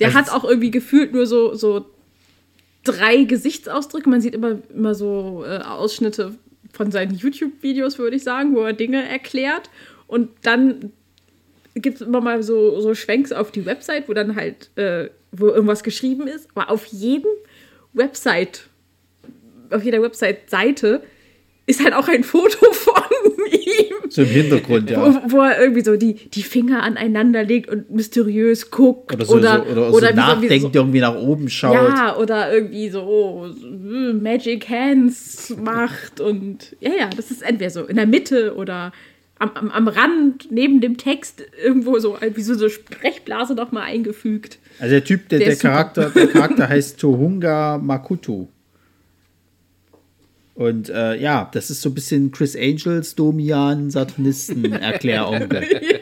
[0.00, 1.86] der Also hat auch irgendwie gefühlt nur so so
[2.82, 4.08] drei Gesichtsausdrücke.
[4.10, 6.34] Man sieht immer immer so äh, Ausschnitte
[6.72, 9.70] von seinen YouTube-Videos, würde ich sagen, wo er Dinge erklärt
[10.08, 10.92] und dann
[11.76, 15.48] gibt es immer mal so, so Schwenks auf die Website, wo dann halt, äh, wo
[15.48, 16.48] irgendwas geschrieben ist.
[16.54, 17.30] Aber auf jedem
[17.92, 18.68] Website,
[19.70, 21.02] auf jeder Website-Seite
[21.66, 22.94] ist halt auch ein Foto von
[23.50, 24.10] ihm.
[24.10, 25.00] So im Hintergrund, ja.
[25.00, 29.14] Wo, wo er irgendwie so die, die Finger aneinander legt und mysteriös guckt.
[29.14, 31.72] Oder so, oder, so, oder, oder so wie so- irgendwie nach oben schaut.
[31.74, 36.20] Ja, oder irgendwie so äh, Magic Hands macht.
[36.20, 38.92] Und ja, ja, das ist entweder so in der Mitte oder
[39.38, 43.82] am, am, am Rand, neben dem Text, irgendwo so, wie so eine Sprechblase noch mal
[43.82, 44.58] eingefügt.
[44.78, 45.56] Also der Typ, der, Der der.
[45.56, 48.48] Charakter, der Charakter heißt Tohunga Makuto.
[50.54, 55.64] Und äh, ja, das ist so ein bisschen Chris Angels, Domian, Satanisten Erkläronkel.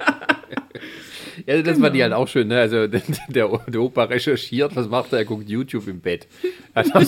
[1.47, 1.95] Ja, das war Genau.
[1.95, 2.61] die halt auch schön, ne?
[2.61, 5.21] Also der, der, Opa recherchiert, was macht er?
[5.21, 6.27] Er guckt YouTube im Bett.
[6.75, 7.03] Hat auch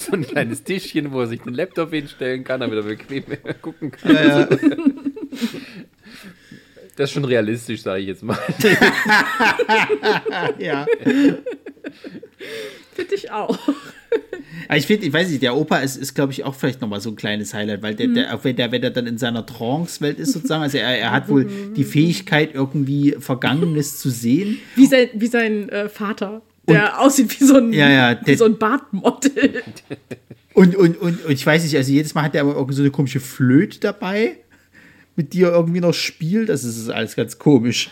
[0.00, 3.24] so, ein- kleines Tischchen, wo er sich den Laptop hinstellen kann, damit er bequem
[3.62, 4.14] gucken kann.
[4.14, 4.48] ja.
[6.96, 8.36] Das ist schon realistisch, sage ich jetzt mal.
[10.58, 10.84] ja.
[12.94, 13.56] Finde ich auch.
[14.68, 17.00] Aber ich finde, ich weiß nicht, der Opa ist, ist glaube ich, auch vielleicht nochmal
[17.00, 19.46] so ein kleines Highlight, weil der, der, auch wenn der, wenn der dann in seiner
[19.46, 24.58] Trance-Welt ist, sozusagen, also er, er hat wohl die Fähigkeit, irgendwie Vergangenes zu sehen.
[24.76, 28.44] Wie sein, wie sein äh, Vater, der aussieht wie so ein, Ja, ja, wie so
[28.44, 29.62] ein Bartmodel.
[30.54, 32.82] Und, und, und, und ich weiß nicht, also jedes Mal hat er aber irgendwie so
[32.82, 34.36] eine komische Flöte dabei,
[35.16, 36.48] mit die er irgendwie noch spielt.
[36.48, 37.90] Das ist alles ganz komisch.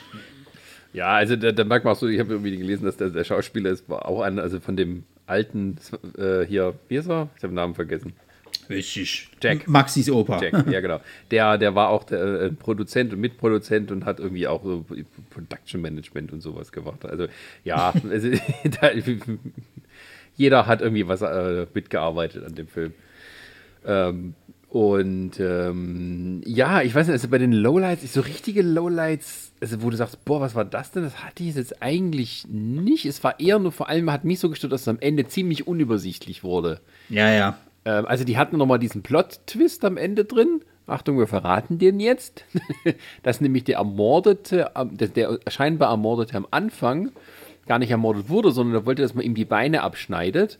[0.93, 3.25] Ja, also da, da merkt man auch so, ich habe irgendwie gelesen, dass der, der
[3.25, 5.77] Schauspieler ist war auch an, also von dem alten
[6.17, 7.29] äh, hier, wie ist er?
[7.37, 8.15] Ich habe den Namen vergessen.
[8.69, 9.29] Richtig.
[9.43, 9.69] Jack.
[9.69, 10.41] Maxis Opa.
[10.43, 11.01] Jack, ja genau.
[11.31, 14.85] Der, der war auch der äh, Produzent und Mitproduzent und hat irgendwie auch so
[15.31, 17.05] Production Management und sowas gemacht.
[17.05, 17.27] Also
[17.65, 18.31] ja, also,
[18.81, 18.91] da,
[20.37, 22.93] jeder hat irgendwie was äh, mitgearbeitet an dem Film.
[23.87, 24.35] Ähm,
[24.69, 29.89] und ähm, ja, ich weiß nicht, also bei den Lowlights, so richtige Lowlights, also wo
[29.89, 31.05] du sagst, boah, was war das denn?
[31.05, 33.07] Das hatte ich jetzt eigentlich nicht.
[33.07, 35.67] Es war eher nur, vor allem hat mich so gestört, dass es am Ende ziemlich
[35.67, 36.81] unübersichtlich wurde.
[37.09, 37.59] Ja, ja.
[37.85, 40.63] Ähm, also die hatten nochmal diesen Plot-Twist am Ende drin.
[40.87, 42.45] Achtung, wir verraten den jetzt.
[43.23, 47.11] dass nämlich der Ermordete, der scheinbar Ermordete am Anfang
[47.67, 50.59] gar nicht ermordet wurde, sondern er wollte, dass man ihm die Beine abschneidet.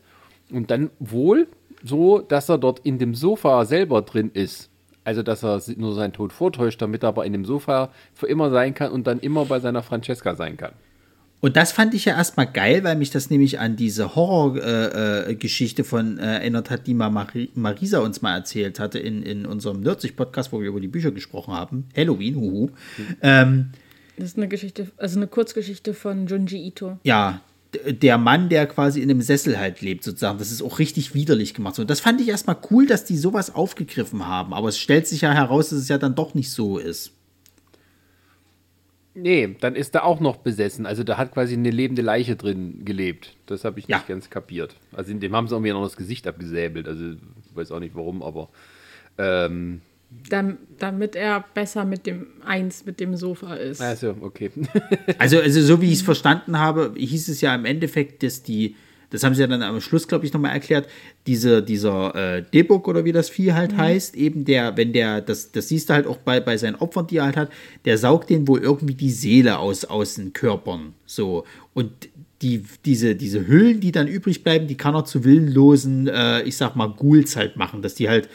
[0.51, 1.47] Und dann wohl
[1.83, 4.69] so, dass er dort in dem Sofa selber drin ist.
[5.03, 8.51] Also, dass er nur seinen Tod vortäuscht, damit er aber in dem Sofa für immer
[8.51, 10.73] sein kann und dann immer bei seiner Francesca sein kann.
[11.41, 15.35] Und das fand ich ja erstmal geil, weil mich das nämlich an diese Horrorgeschichte äh,
[15.35, 19.45] Geschichte von äh, erinnert hat, die mal Mari Marisa uns mal erzählt hatte in, in
[19.45, 21.85] unserem Nerdsich-Podcast, wo wir über die Bücher gesprochen haben.
[21.95, 22.69] Halloween, huhu.
[23.21, 23.69] Ähm,
[24.17, 26.97] Das ist eine Geschichte, also eine Kurzgeschichte von Junji Ito.
[27.03, 27.41] Ja,
[27.85, 30.39] der Mann, der quasi in einem Sessel halt lebt, sozusagen.
[30.39, 31.75] Das ist auch richtig widerlich gemacht.
[31.75, 34.53] So, das fand ich erstmal cool, dass die sowas aufgegriffen haben.
[34.53, 37.13] Aber es stellt sich ja heraus, dass es ja dann doch nicht so ist.
[39.15, 40.85] Nee, dann ist er auch noch besessen.
[40.85, 43.35] Also da hat quasi eine lebende Leiche drin gelebt.
[43.47, 44.03] Das habe ich nicht Ja.
[44.07, 44.75] ganz kapiert.
[44.93, 46.87] Also in dem haben sie irgendwie noch das Gesicht abgesäbelt.
[46.87, 47.17] Also ich
[47.55, 48.49] weiß auch nicht warum, aber
[49.17, 49.81] ähm,
[50.29, 53.79] Dam, damit er besser mit dem Eins, mit dem Sofa ist.
[53.81, 54.49] also okay.
[55.19, 58.75] Also, also so wie ich es verstanden habe, hieß es ja im Endeffekt, dass die,
[59.09, 60.87] das haben sie ja dann am Schluss, glaube ich, nochmal erklärt,
[61.27, 65.51] diese, dieser äh, Debuk oder wie das Vieh halt heißt, eben der, wenn der, das,
[65.51, 67.49] das siehst du halt auch bei, bei seinen Opfern, die er halt hat,
[67.85, 70.93] der saugt denen wohl irgendwie die Seele aus, aus den Körpern.
[71.05, 71.45] So.
[71.73, 71.91] Und
[72.41, 76.55] die, diese, diese Hüllen, die dann übrig bleiben, die kann er zu willenlosen, äh, ich
[76.55, 78.29] sag mal, Ghouls halt machen, dass die halt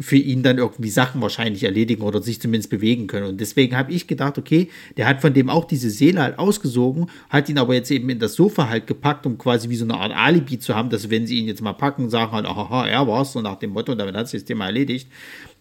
[0.00, 3.26] für ihn dann irgendwie Sachen wahrscheinlich erledigen oder sich zumindest bewegen können.
[3.26, 7.10] Und deswegen habe ich gedacht, okay, der hat von dem auch diese Seele halt ausgesogen,
[7.28, 9.94] hat ihn aber jetzt eben in das Sofa halt gepackt, um quasi wie so eine
[9.94, 13.06] Art Alibi zu haben, dass wenn sie ihn jetzt mal packen, sagen halt, aha, er
[13.08, 15.08] war's, so nach dem Motto, und damit hat sich das Thema erledigt,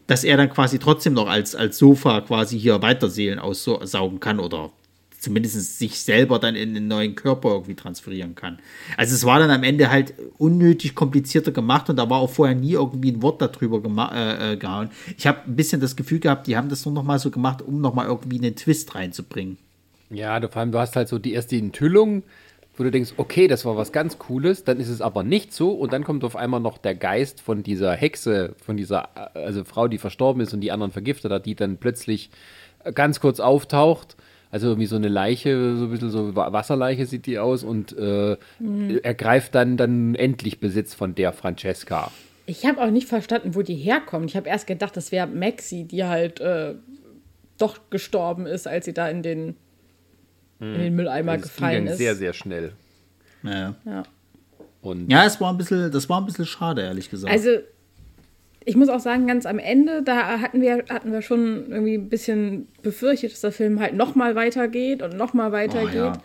[0.05, 4.39] dass er dann quasi trotzdem noch als, als Sofa quasi hier weiter Seelen aussaugen kann
[4.39, 4.71] oder
[5.27, 8.59] zumindest sich selber dann in einen neuen Körper irgendwie transferieren kann.
[8.95, 12.55] Also es war dann am Ende halt unnötig komplizierter gemacht und da war auch vorher
[12.55, 13.81] nie irgendwie ein Wort darüber
[14.13, 14.89] äh, äh, gehauen.
[15.17, 17.61] Ich habe ein bisschen das Gefühl gehabt, die haben das nur noch mal so gemacht,
[17.61, 19.57] um noch mal irgendwie einen Twist reinzubringen.
[20.09, 22.23] ja, du, vor allem, du hast halt so die erste Enthüllung,
[22.77, 25.71] wo du denkst, okay, das war was ganz Cooles, dann ist es aber nicht so
[25.71, 29.65] und dann kommt auf einmal noch der Geist von dieser Hexe, von dieser äh, also
[29.65, 32.29] Frau, die verstorben ist und die anderen vergiftet hat, die dann plötzlich
[32.93, 34.15] ganz kurz auftaucht.
[34.51, 37.97] Also irgendwie so eine Leiche, so ein bisschen so Wa- Wasserleiche sieht die aus und
[37.97, 38.37] äh,
[39.03, 42.11] ergreift dann, dann endlich Besitz von der Francesca.
[42.45, 44.29] Ich habe auch nicht verstanden, wo die herkommt.
[44.29, 46.75] Ich habe erst gedacht, das wäre Maxi, die halt äh,
[47.57, 49.55] doch gestorben ist, als sie da in den,
[50.61, 51.97] in den Mülleimer Also es ging gefallen dann ist.
[51.97, 52.71] sehr, sehr schnell.
[53.43, 54.03] Ja, Ja.
[54.81, 57.33] Und ja es war ein bisschen, das war ein bisschen schade, ehrlich gesagt.
[57.33, 57.49] Also,
[58.67, 62.09] ich muss auch sagen, ganz am Ende, da hatten wir, hatten wir schon irgendwie ein
[62.09, 65.93] bisschen befürchtet, dass der Film halt nochmal weitergeht und nochmal weitergeht.
[65.95, 66.21] Oh, ja.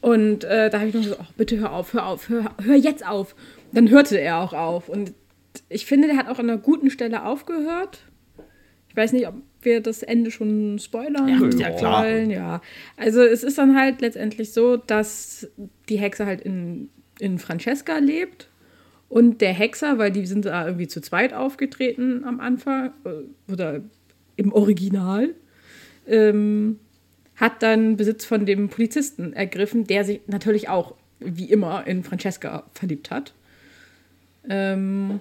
[0.00, 2.76] Und äh, da habe ich nur so, oh, bitte hör auf, hör auf, hör, hör
[2.76, 3.34] jetzt auf.
[3.72, 4.88] Dann hörte er auch auf.
[4.88, 5.12] Und
[5.68, 7.98] ich finde, der hat auch an einer guten Stelle aufgehört.
[8.88, 12.04] Ich weiß nicht, ob wir das Ende schon spoilern Ja, ja, klar.
[12.04, 12.30] wollen.
[12.30, 12.60] Ja,
[12.96, 15.48] also es ist dann halt letztendlich so, dass
[15.88, 18.48] die Hexe halt in, in Francesca lebt.
[19.08, 23.80] Und der Hexer, weil die sind da irgendwie zu zweit aufgetreten am Anfang, äh, oder
[24.36, 25.34] im Original,
[26.06, 26.78] ähm,
[27.36, 32.64] hat dann Besitz von dem Polizisten ergriffen, der sich natürlich auch wie immer in Francesca
[32.72, 33.32] verliebt hat.
[34.48, 35.20] Ähm,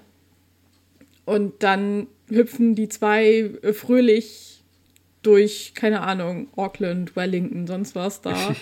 [1.25, 4.63] und dann hüpfen die zwei äh, fröhlich
[5.21, 8.31] durch, keine Ahnung, Auckland, Wellington, sonst was da.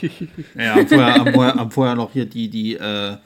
[0.55, 3.17] ja, haben vorher, haben vorher, haben vorher noch hier die, die, äh,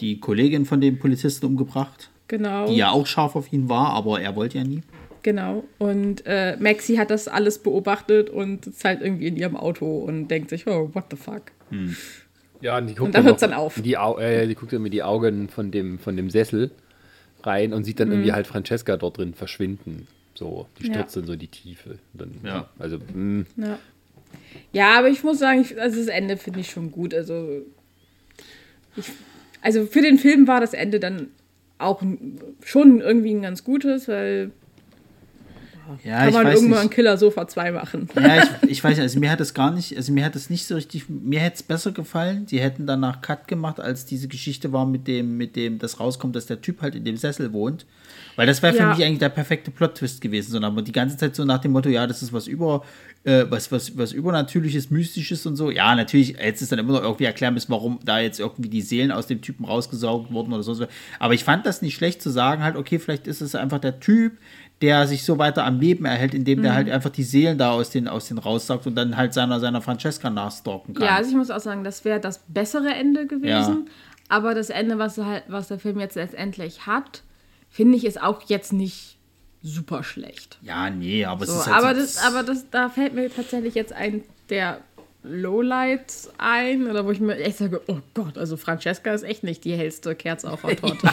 [0.00, 2.66] die Kollegin von dem Polizisten umgebracht, Genau.
[2.68, 4.82] die ja auch scharf auf ihn war, aber er wollte ja nie.
[5.22, 5.64] Genau.
[5.78, 10.28] Und äh, Maxi hat das alles beobachtet und ist halt irgendwie in ihrem Auto und
[10.28, 11.42] denkt sich, oh, what the fuck.
[12.62, 13.80] Ja, und die guckt Und da hört's noch dann auf.
[13.82, 16.70] Die, Au äh, die guckt dann mit die Augen von dem, von dem Sessel
[17.42, 20.06] rein und sieht dann irgendwie halt Francesca dort drin verschwinden.
[20.34, 20.94] So, die Ja.
[20.94, 21.98] stürzt dann so in die Tiefe.
[22.14, 22.68] Dann, Ja.
[22.78, 23.78] Also, mh, Ja.
[24.72, 27.12] Ja, aber ich muss sagen, ich, also das Ende finde ich schon gut.
[27.14, 27.62] Also,
[28.96, 29.06] ich,
[29.62, 31.28] also für den Film war das Ende dann
[31.78, 32.02] auch
[32.64, 34.52] schon irgendwie ein ganz gutes, weil
[36.04, 36.94] Ja, kann ich man weiß irgendwann nicht.
[36.94, 38.08] Killer Sofa 2 machen.
[38.14, 40.50] Ja, ich, ich weiß nicht, also mir hat es gar nicht, also mir hat es
[40.50, 42.46] nicht so richtig, mir hätte es besser gefallen.
[42.46, 46.36] Die hätten danach Cut gemacht, als diese Geschichte war mit dem, mit dem, das rauskommt,
[46.36, 47.86] dass der Typ halt in dem Sessel wohnt.
[48.36, 48.94] Weil das wäre für Ja.
[48.94, 51.88] mich eigentlich der perfekte Plot-Twist gewesen, sondern aber die ganze Zeit so nach dem Motto,
[51.88, 52.82] ja, das ist was über,
[53.24, 55.70] äh, was, was, was Übernatürliches, Mystisches und so.
[55.70, 58.82] Ja, natürlich, jetzt ist dann immer noch irgendwie erklären müssen, warum da jetzt irgendwie die
[58.82, 60.86] Seelen aus dem Typen rausgesaugt wurden oder so.
[61.18, 64.00] Aber ich fand das nicht schlecht zu sagen, halt, okay, vielleicht ist es einfach der
[64.00, 64.32] Typ,
[64.82, 66.62] der sich so weiter am Leben erhält, indem Mhm.
[66.62, 69.60] der halt einfach die Seelen da aus den, aus den raussaugt und dann halt seiner,
[69.60, 71.04] seiner Francesca nachstalken kann.
[71.04, 73.88] Ja, also ich muss auch sagen, das wäre das bessere Ende gewesen.
[74.28, 77.22] Aber das Ende, was, halt, was der Film jetzt letztendlich hat,
[77.68, 79.18] finde ich, ist auch jetzt nicht
[79.62, 80.58] super schlecht.
[80.62, 83.28] Ja, nee, aber es So, ist halt aber so, das, aber das, da fällt mir
[83.34, 84.80] tatsächlich jetzt ein der
[85.22, 89.64] Lowlights ein, oder wo ich mir echt sage, oh Gott, also Francesca ist echt nicht
[89.64, 90.96] die hellste Kerze auf der Torte.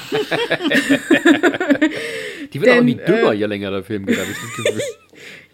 [2.53, 4.55] die wird auch Denn, nie dümmer, äh, je länger der Film geht, habe ich das
[4.55, 4.81] Gefühl.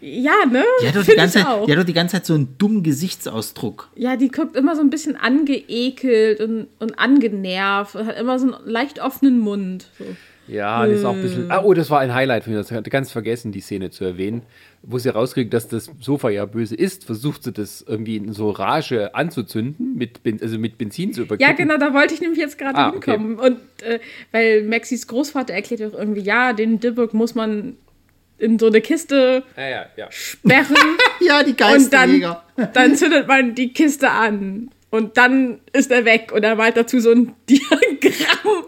[0.00, 0.64] ja, ne?
[0.80, 1.66] die hat, doch die, ganze Zeit, auch.
[1.66, 3.90] die hat doch die ganze Zeit so einen dummen Gesichtsausdruck.
[3.96, 8.54] Ja, die guckt immer so ein bisschen angeekelt und, und angenervt und hat immer so
[8.54, 9.88] einen leicht offenen Mund.
[9.98, 10.04] So.
[10.46, 11.50] Ja, das ist auch ein bisschen.
[11.50, 12.58] Ah, oh, das war ein Highlight von mir.
[12.58, 14.42] Das hatte ganz vergessen, die Szene zu erwähnen.
[14.82, 18.50] Wo sie rauskriegt, dass das Sofa ja böse ist, versucht sie das irgendwie in so
[18.50, 21.50] Rage anzuzünden, mit, also mit Benzin zu überkippen.
[21.50, 23.12] Ja, genau, da wollte ich nämlich jetzt gerade Ah, okay.
[23.12, 23.38] hinkommen.
[23.38, 23.98] Und äh,
[24.32, 27.76] weil Maxis Großvater erklärt auch irgendwie, ja, den Dibburg muss man
[28.36, 30.06] in so eine Kiste Ja, ja, ja.
[30.10, 30.76] sperren
[31.20, 32.42] Ja, die und dann, Geisterjäger.
[32.74, 34.70] dann zündet man die Kiste an.
[34.90, 38.64] Und dann ist er weg und er malt dazu so ein Diagramm.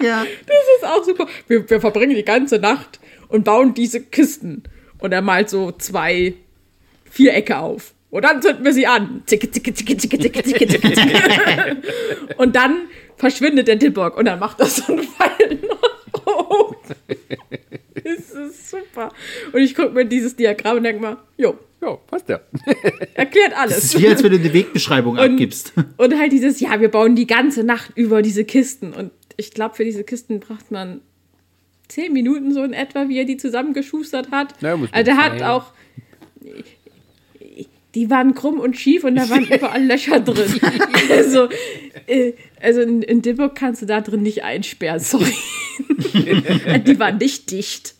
[0.00, 0.26] Ja.
[0.46, 1.26] Das ist auch super.
[1.48, 4.62] Wir, wir verbringen die ganze Nacht und bauen diese Kisten.
[4.98, 6.34] Und er malt so zwei
[7.10, 7.94] Vierecke auf.
[8.10, 9.22] Und dann zünden wir sie an.
[9.26, 11.76] Zicke, zicke, zicke, zicke, zicke, zicke, zicke, zicke.
[12.36, 16.76] Und dann verschwindet der Dibburg und dann macht das so einen Pfeil nach oben.
[17.94, 19.10] Das ist super.
[19.52, 22.40] Und ich gucke mir dieses Diagramm und denke mal, jo, Ja, passt ja.
[23.14, 23.84] erklärt Das alles.
[23.84, 25.72] ist wie, als wenn du eine Wegbeschreibung abgibst.
[25.96, 28.92] Und halt dieses, ja, wir bauen die ganze Nacht über diese Kisten.
[28.92, 31.00] Und ich glaube, für diese Kisten braucht man
[31.86, 34.54] zehn Minuten so in etwa, wie er die zusammengeschustert hat.
[34.60, 35.72] Na, muss man also der hat auch.
[37.94, 40.60] Die waren krumm und schief und da waren überall Löcher drin.
[41.08, 41.48] Also,
[42.08, 45.32] äh, also in, in Dibburg kannst du da drin nicht einsperren, sorry.
[45.78, 47.94] die waren nicht dicht.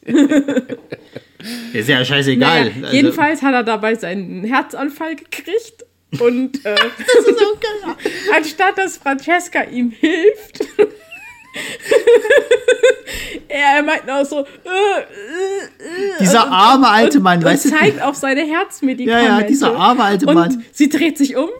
[1.72, 2.66] Ist ja scheißegal.
[2.66, 5.84] Naja, Also, jedenfalls hat er dabei seinen Herzanfall gekriegt
[6.20, 6.76] und äh,
[8.34, 10.64] anstatt dass Francesca ihm hilft,
[13.48, 17.70] er meint auch so, äh, äh, äh, dieser arme alte Mann, und weißt du?
[17.70, 19.26] zeigt auf seine Herzmedikamente.
[19.28, 20.64] Ja, ja, dieser arme alte und Mann.
[20.72, 21.50] sie dreht sich um.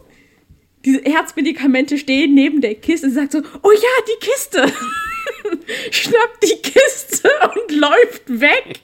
[0.84, 4.66] Diese Herzmedikamente stehen neben der Kiste und sagt so, oh ja, die Kiste.
[5.90, 8.80] Schnappt die Kiste und läuft weg.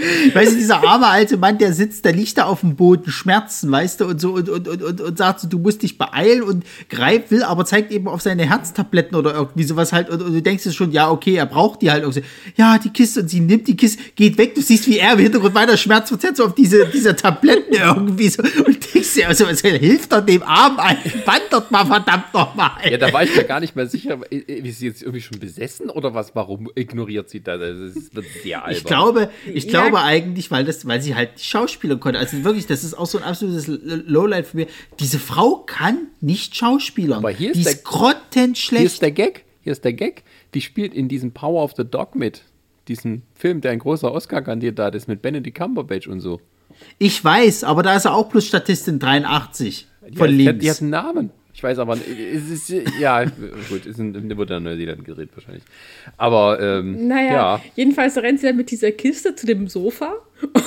[0.34, 3.70] Weißt du, dieser arme alte Mann, der sitzt, der liegt da auf dem Boden, Schmerzen,
[3.70, 6.42] weißt du, und so und, und, und, und, und sagt so, du musst dich beeilen
[6.42, 10.32] und greift, will, aber zeigt eben auf seine Herztabletten oder irgendwie sowas halt und, und
[10.32, 12.22] du denkst dir schon, ja, okay, er braucht die halt irgendwie.
[12.56, 15.18] Ja, die Kiste und sie nimmt die Kiste, geht weg, du siehst, wie er im
[15.18, 19.60] Hintergrund weiter schmerzverzerrt so auf diese, diese Tabletten irgendwie so und denkst dir, also, was
[19.60, 22.70] hilft er dem armen alten Mann dort mal verdammt nochmal.
[22.90, 25.20] Ja, da war ich mir gar nicht mehr sicher, äh, äh, ist sie jetzt irgendwie
[25.20, 26.34] schon besessen oder was?
[26.34, 27.60] Warum ignoriert sie das?
[27.60, 28.76] Also, Es wird sehr albern.
[28.78, 29.70] Ich glaube, ich Ja.
[29.70, 32.18] glaube eigentlich, weil das, weil sie halt die Schauspieler konnte.
[32.18, 34.68] Also wirklich, das ist auch so ein absolutes Lowlight für mich.
[34.98, 37.18] Diese Frau kann nicht Schauspielern.
[37.18, 38.80] Aber hier ist die der- ist grottenschlecht.
[38.80, 39.44] Hier ist der Gag.
[39.62, 40.22] Hier ist der Gag.
[40.54, 42.42] Die spielt in diesem Power of the Dog mit.
[42.88, 46.40] Diesen Film, der ein großer Oscar-Kandidat ist mit Benedict Cumberbatch und so.
[46.98, 50.58] ich weiß, aber da ist er auch plus Statistin 83 Die von hat, links.
[50.64, 51.30] Die hat einen Namen.
[51.60, 53.22] Ich weiß aber, es ist, ja,
[53.68, 55.62] gut, ist in, wurde in Neuseeland gedreht wahrscheinlich.
[56.16, 57.62] Aber, ähm, Naja, ja.
[57.76, 60.52] jedenfalls rennt sie dann mit dieser Kiste zu dem Sofa und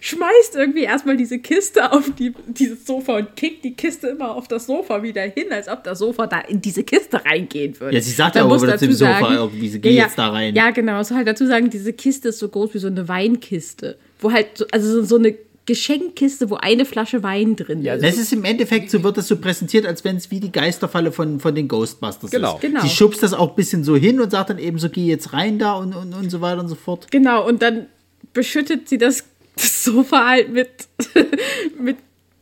[0.00, 4.46] schmeißt irgendwie erstmal diese Kiste auf die, dieses Sofa und kickt die Kiste immer auf
[4.46, 7.94] das Sofa wieder hin, als ob das Sofa da in diese Kiste reingehen würde.
[7.96, 10.18] Ja, sie sagt ja auch muss über dem dazu Sofa irgendwie, sie geht ja, jetzt
[10.18, 10.54] da rein.
[10.54, 11.02] Ja, genau.
[11.02, 13.96] So halt dazu sagen, diese Kiste ist so groß wie so eine Weinkiste.
[14.18, 15.34] Wo halt, so, also so- so eine
[15.70, 18.02] Geschenkkiste, wo eine Flasche Wein drin Ja, ist.
[18.02, 21.12] Das ist im Endeffekt, so wird das so präsentiert, als wenn es wie die Geisterfalle
[21.12, 22.54] von, von den Ghostbusters Genau.
[22.56, 22.62] ist.
[22.62, 22.80] Genau.
[22.80, 25.32] Sie schubst das auch ein bisschen so hin und sagt dann eben so, geh jetzt
[25.32, 27.06] rein da und, und, und so weiter und so fort.
[27.12, 27.86] Genau, und dann
[28.32, 30.70] beschüttet sie das, das Sofa halt mit,
[31.80, 31.96] mit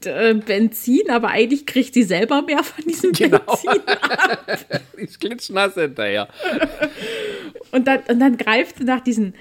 [0.07, 3.41] äh, Benzin, aber eigentlich kriegt sie selber mehr von diesem Genau.
[3.41, 3.71] Benzin.
[4.99, 6.29] Die ist klitschnass hinterher.
[7.73, 9.35] Und dann, und dann greift sie nach diesen,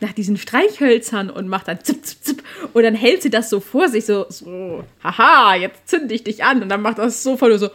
[0.00, 2.42] nach diesen Streichhölzern und macht dann zip, zip, zip.
[2.72, 6.44] Und dann hält sie das so vor sich, so, so haha, jetzt zünde ich dich
[6.44, 6.62] an.
[6.62, 7.70] Und dann macht das Sofa nur so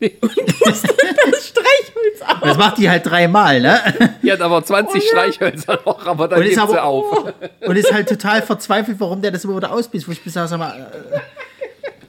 [0.00, 2.40] und pustet das Streichholz auf.
[2.42, 3.80] Das macht die halt dreimal, ne?
[4.22, 5.10] Die hat aber 20 Oh ja.
[5.10, 7.32] Streichhölzer noch, aber dann Und ist gibt sie auf.
[7.66, 10.06] und ist halt total verzweifelt, warum der das immer wieder ausbießt.
[10.08, 11.20] Wo ich bisher sag mal, äh,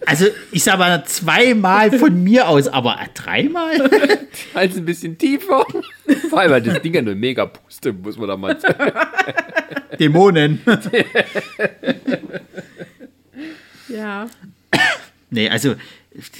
[0.06, 3.78] also ich sag mal zweimal von mir aus, aber dreimal?
[4.56, 5.66] Halt ein bisschen tiefer.
[6.30, 8.91] Vor allem, weil das Ding ja eine mega Puste, muss man da mal sagen.
[9.99, 10.62] Dämonen.
[13.88, 14.28] Ja.
[15.30, 15.76] Nee, also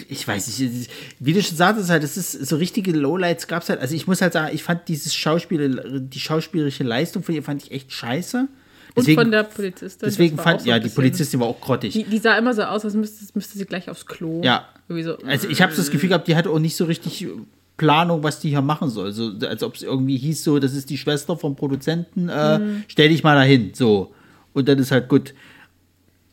[0.09, 0.89] ich weiß nicht,
[1.20, 3.82] wie du schon sagtest, halt, das ist so richtige Lowlights gab es halt.
[3.82, 7.63] Also ich muss halt sagen, ich fand dieses Schauspiel, die schauspielerische Leistung von ihr fand
[7.63, 8.47] ich echt scheiße.
[8.95, 10.07] Und von der Polizistin.
[10.07, 11.93] Deswegen fand, so ja, die Polizistin war auch grottig.
[11.93, 14.41] Die, die sah immer so aus, als müsste, müsste sie gleich aufs Klo.
[14.43, 14.65] Ja.
[14.87, 15.17] So.
[15.25, 17.27] Also ich habe so das Gefühl gehabt, die hatte auch nicht so richtig
[17.77, 19.11] Planung, was die hier machen soll.
[19.11, 23.09] So, als ob es irgendwie hieß, so, das ist die Schwester vom Produzenten, äh, stell
[23.09, 23.71] dich mal dahin.
[23.73, 24.13] So.
[24.53, 25.33] Und dann ist halt gut.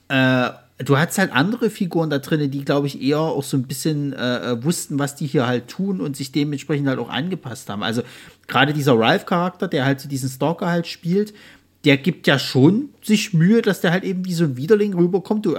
[0.09, 3.65] Äh, du hattest halt andere Figuren da drin, die, glaube ich, eher auch so ein
[3.65, 7.69] bisschen äh, äh, wussten, was die hier halt tun und sich dementsprechend halt auch angepasst
[7.69, 7.83] haben.
[7.83, 8.03] Also
[8.47, 11.35] gerade dieser Ralph-Charakter, der halt so diesen Stalker halt spielt,
[11.85, 15.45] der gibt ja schon sich Mühe, dass der halt eben wie so ein Widerling rüberkommt.
[15.47, 15.55] Du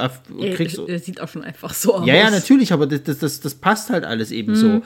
[0.56, 0.80] kriegst.
[0.88, 2.08] Der sieht auch schon einfach so aus.
[2.08, 4.56] Ja, ja, natürlich, aber das, das, das, das passt halt alles eben mhm.
[4.56, 4.82] so.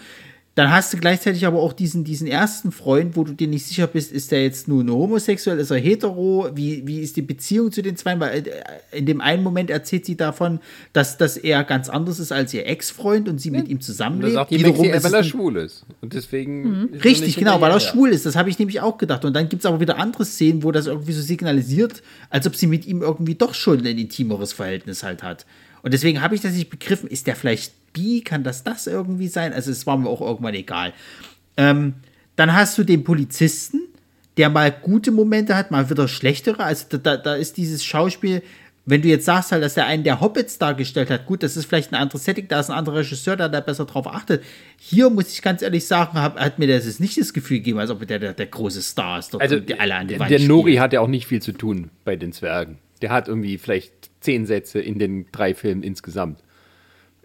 [0.57, 3.85] Dann hast du gleichzeitig aber auch diesen, diesen ersten Freund, wo du dir nicht sicher
[3.85, 7.83] bist, ist der jetzt nun homosexuell, ist er hetero, wie, wie ist die Beziehung zu
[7.83, 8.19] den zwei?
[8.19, 10.59] Weil äh, in dem einen Moment erzählt sie davon,
[10.93, 14.33] dass, dass er ganz anders ist als ihr Ex-Freund und sie mit ihm zusammenlebt.
[14.33, 15.85] sagt die Wiederum Maxi, weil er schwul ist.
[16.01, 16.63] Und deswegen.
[16.63, 16.89] Mhm.
[17.03, 18.25] Richtig, genau, weil er schwul ist.
[18.25, 19.25] Das habe ich nämlich auch gedacht.
[19.25, 22.01] Und dann gibt es aber wieder andere Szenen, wo das irgendwie so signalisiert,
[22.31, 25.45] als ob sie mit ihm irgendwie doch schon ein intimeres Verhältnis halt hat.
[25.83, 27.07] Und deswegen habe ich das nicht begriffen.
[27.07, 28.21] Ist der vielleicht bi?
[28.21, 29.53] Kann das das irgendwie sein?
[29.53, 30.93] Also es war mir auch irgendwann egal.
[31.57, 31.95] Ähm,
[32.35, 33.81] dann hast du den Polizisten,
[34.37, 36.63] der mal gute Momente hat, mal wieder schlechtere.
[36.63, 38.43] Also da, da ist dieses Schauspiel,
[38.85, 41.65] wenn du jetzt sagst halt, dass der einen der Hobbits dargestellt hat, gut, das ist
[41.65, 44.43] vielleicht ein anderes Setting, da ist ein anderer Regisseur, der da besser drauf achtet.
[44.77, 47.89] Hier muss ich ganz ehrlich sagen, hab, hat mir das nicht das Gefühl gegeben, als
[47.89, 49.39] ob der der, der große Star ist.
[49.41, 51.89] Also die alle an die Wand der Nori hat ja auch nicht viel zu tun
[52.05, 52.77] bei den Zwergen.
[53.01, 53.91] Der hat irgendwie vielleicht
[54.21, 56.39] zehn Sätze in den drei Filmen insgesamt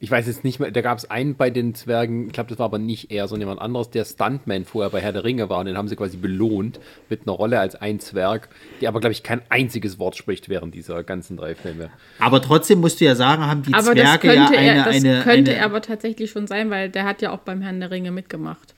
[0.03, 2.59] ich weiß jetzt nicht mehr, da gab es einen bei den Zwergen, ich glaube, das
[2.59, 5.61] war aber nicht er, sondern jemand anderes, der Stuntman vorher bei Herr der Ringe war
[5.61, 8.49] und den haben sie quasi belohnt mit einer Rolle als ein Zwerg,
[8.81, 11.91] der aber, glaube ich, kein einziges Wort spricht während dieser ganzen drei Filme.
[12.19, 15.21] Aber trotzdem musst du ja sagen, haben die aber Zwerge ja eine, er, das eine.
[15.23, 17.93] könnte eine, er aber tatsächlich schon sein, weil der hat ja auch beim Herrn der
[17.93, 18.72] Ringe mitgemacht.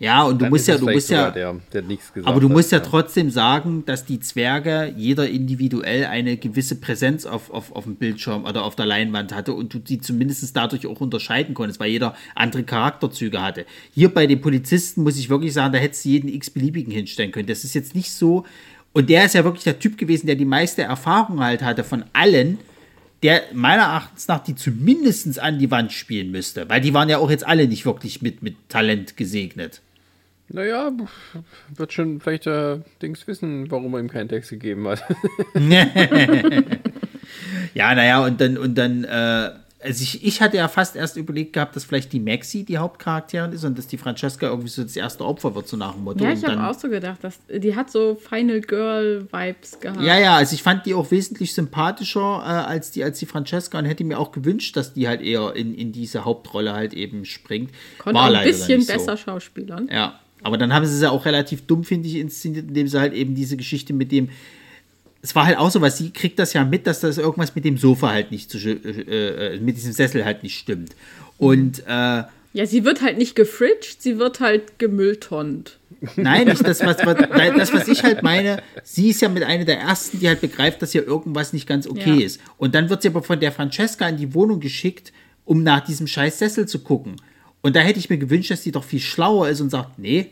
[0.00, 1.82] Ja, und du Dann musst ja, du musst ja, der, der
[2.22, 7.26] aber du musst ja, ja trotzdem sagen, dass die Zwerge jeder individuell eine gewisse Präsenz
[7.26, 10.86] auf, auf, auf dem Bildschirm oder auf der Leinwand hatte und du die zumindest dadurch
[10.86, 13.66] auch unterscheiden konntest, weil jeder andere Charakterzüge hatte.
[13.92, 17.48] Hier bei den Polizisten muss ich wirklich sagen, da hättest du jeden x-beliebigen hinstellen können.
[17.48, 18.44] Das ist jetzt nicht so,
[18.92, 22.04] und der ist ja wirklich der Typ gewesen, der die meiste Erfahrung halt hatte von
[22.12, 22.58] allen,
[23.24, 27.18] der meiner Erachtens nach die zumindest an die Wand spielen müsste, weil die waren ja
[27.18, 29.82] auch jetzt alle nicht wirklich mit, mit Talent gesegnet.
[30.50, 30.90] Naja,
[31.74, 35.04] wird schon vielleicht der Dings wissen, warum er ihm keinen Text gegeben hat.
[37.74, 41.52] ja, naja, und dann, und dann, äh, also ich, ich hatte ja fast erst überlegt
[41.52, 44.96] gehabt, dass vielleicht die Maxi die Hauptcharakterin ist und dass die Francesca irgendwie so das
[44.96, 46.24] erste Opfer wird, so nach dem Motto.
[46.24, 50.00] Ja, ich habe auch so gedacht, dass die hat so Final Girl-Vibes gehabt.
[50.00, 53.78] Ja, ja, also ich fand die auch wesentlich sympathischer äh, als, die, als die Francesca
[53.78, 57.26] und hätte mir auch gewünscht, dass die halt eher in, in diese Hauptrolle halt eben
[57.26, 57.70] springt.
[57.98, 59.24] Konnte War ein bisschen besser so.
[59.24, 59.88] schauspielern.
[59.92, 60.18] Ja.
[60.42, 63.12] Aber dann haben sie es ja auch relativ dumm, finde ich, inszeniert, indem sie halt
[63.12, 64.28] eben diese Geschichte mit dem.
[65.20, 67.64] Es war halt auch so, was sie kriegt das ja mit, dass das irgendwas mit
[67.64, 70.94] dem Sofa halt nicht, zu, äh, äh, mit diesem Sessel halt nicht stimmt.
[71.38, 72.22] Und äh,
[72.54, 75.78] ja, sie wird halt nicht gefridged, sie wird halt gemülltonnt.
[76.16, 78.62] Nein, nicht das was, was, das, was ich halt meine.
[78.82, 81.86] Sie ist ja mit einer der ersten, die halt begreift, dass hier irgendwas nicht ganz
[81.86, 82.26] okay ja.
[82.26, 82.40] ist.
[82.56, 85.12] Und dann wird sie aber von der Francesca in die Wohnung geschickt,
[85.44, 87.16] um nach diesem scheiß Sessel zu gucken.
[87.62, 90.30] Und da hätte ich mir gewünscht, dass die doch viel schlauer ist und sagt, nee,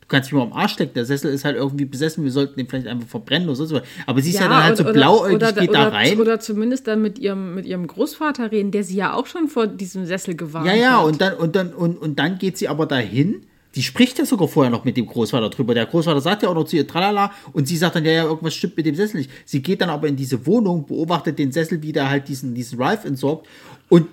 [0.00, 2.56] du kannst mich mal am Arsch stecken, der Sessel ist halt irgendwie besessen, wir sollten
[2.56, 3.80] den vielleicht einfach verbrennen oder so.
[4.06, 6.20] Aber sie ist ja, ja dann halt so blauäugig, oder, geht oder, da rein.
[6.20, 9.66] Oder zumindest dann mit ihrem, mit ihrem Großvater reden, der sie ja auch schon vor
[9.66, 10.76] diesem Sessel gewarnt hat.
[10.76, 11.06] Ja, ja, hat.
[11.06, 14.48] und dann, und, dann, und, und dann geht sie aber dahin die spricht ja sogar
[14.48, 15.74] vorher noch mit dem Großvater drüber.
[15.74, 18.24] Der Großvater sagt ja auch noch zu ihr tralala und sie sagt dann, ja, ja,
[18.24, 19.30] irgendwas stimmt mit dem Sessel nicht.
[19.44, 22.80] Sie geht dann aber in diese Wohnung, beobachtet den Sessel, wie der halt diesen, diesen
[22.80, 23.46] Ralph entsorgt
[23.88, 24.08] und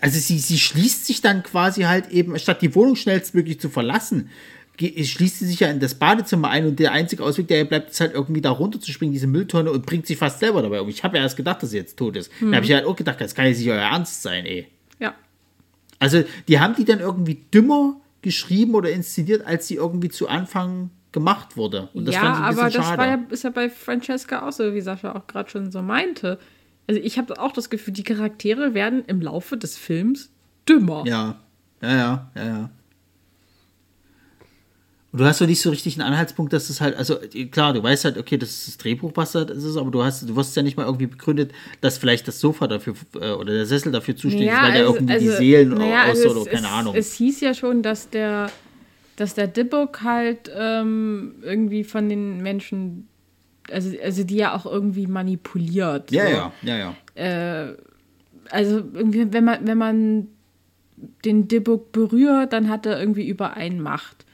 [0.00, 4.30] also sie, sie schließt sich dann quasi halt eben, statt die Wohnung schnellstmöglich zu verlassen,
[4.78, 7.90] schließt sie sich ja in das Badezimmer ein und der einzige Ausweg, der ihr bleibt,
[7.90, 10.80] ist halt irgendwie da runter zu springen, diese Mülltonne und bringt sich fast selber dabei
[10.80, 10.88] um.
[10.88, 12.30] Ich habe ja erst gedacht, dass sie jetzt tot ist.
[12.40, 12.50] Mhm.
[12.50, 14.66] Da habe ich halt auch gedacht, das kann ja nicht euer Ernst sein, ey.
[14.98, 15.14] Ja.
[16.00, 20.90] Also, die haben die dann irgendwie dümmer geschrieben oder inszeniert, als sie irgendwie zu Anfang
[21.12, 21.88] gemacht wurde.
[21.94, 22.98] Und das ja, fand ich ein aber das schade.
[22.98, 26.40] war ja, ist ja bei Francesca auch so, wie Sascha auch gerade schon so meinte.
[26.86, 30.30] Also ich habe auch das Gefühl, die Charaktere werden im Laufe des Films
[30.68, 31.04] dümmer.
[31.06, 31.40] Ja,
[31.82, 32.70] ja, ja, ja, ja.
[35.14, 37.18] Und du hast doch nicht so richtig einen Anhaltspunkt, dass das halt, also
[37.52, 40.28] klar, du weißt halt, okay, das ist das Drehbuch, was das ist, aber du hast,
[40.28, 43.64] du wirst ja nicht mal irgendwie begründet, dass vielleicht das Sofa dafür äh, oder der
[43.64, 46.40] Sessel dafür zuständig ja, ist, weil also, der irgendwie also, die Seelen naja, aus also
[46.40, 46.94] oder keine es, Ahnung.
[46.96, 48.50] Es hieß ja schon, dass der,
[49.14, 53.06] dass der Dibbock halt ähm, irgendwie von den Menschen
[53.70, 56.10] also, also die ja auch irgendwie manipuliert.
[56.10, 56.30] Ja, so.
[56.30, 56.94] ja, ja, ja.
[57.14, 57.76] Äh,
[58.50, 60.28] also irgendwie, wenn man, wenn man
[61.24, 64.24] den Dibuk berührt, dann hat er irgendwie über einen Macht.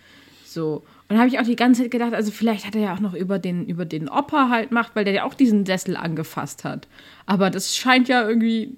[0.44, 0.84] So.
[1.08, 3.00] Und da habe ich auch die ganze Zeit gedacht, also vielleicht hat er ja auch
[3.00, 6.64] noch über den, über den Opa halt Macht, weil der ja auch diesen Sessel angefasst
[6.64, 6.86] hat.
[7.26, 8.76] Aber das scheint ja irgendwie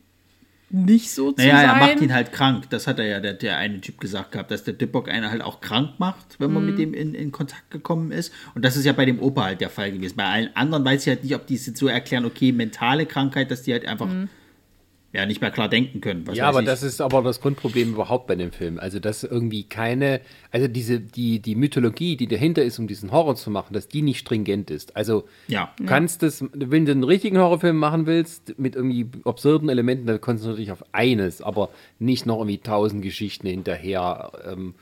[0.72, 1.66] nicht so zu naja, sein.
[1.66, 2.70] Naja, er macht ihn halt krank.
[2.70, 5.42] Das hat er ja der, der eine Typ gesagt gehabt, dass der Dipbock einen halt
[5.42, 6.70] auch krank macht, wenn man mhm.
[6.70, 8.32] mit dem in, in Kontakt gekommen ist.
[8.54, 10.16] Und das ist ja bei dem Opa halt der Fall gewesen.
[10.16, 13.06] Bei allen anderen weiß ich halt nicht, ob die es jetzt so erklären, okay, mentale
[13.06, 14.28] Krankheit, dass die halt einfach mhm.
[15.12, 16.24] Ja nicht mehr klar denken können.
[16.32, 16.66] ja, aber ich.
[16.66, 18.78] das ist aber das Grundproblem überhaupt bei dem Film.
[18.78, 23.36] Also, dass irgendwie keine, also diese, die, die Mythologie, die dahinter ist, um diesen Horror
[23.36, 24.96] zu machen, dass die nicht stringent ist.
[24.96, 25.72] Also, ja.
[25.76, 30.20] du kannst das, wenn du einen richtigen Horrorfilm machen willst, mit irgendwie absurden Elementen, dann
[30.20, 34.32] konzentrierst du dich auf eines, aber nicht noch irgendwie tausend Geschichten hinterher.
[34.50, 34.74] Ähm,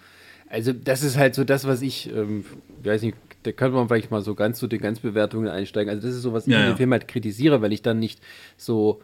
[0.49, 2.45] also, das ist halt so das, was ich, ähm,
[2.85, 5.91] weiß nicht, da könnte man vielleicht mal so ganz zu den Ganzbewertungen einsteigen.
[5.91, 7.99] Also, das ist so, was ich ja, in dem Film halt kritisiere, weil ich dann
[7.99, 8.21] nicht
[8.57, 9.01] so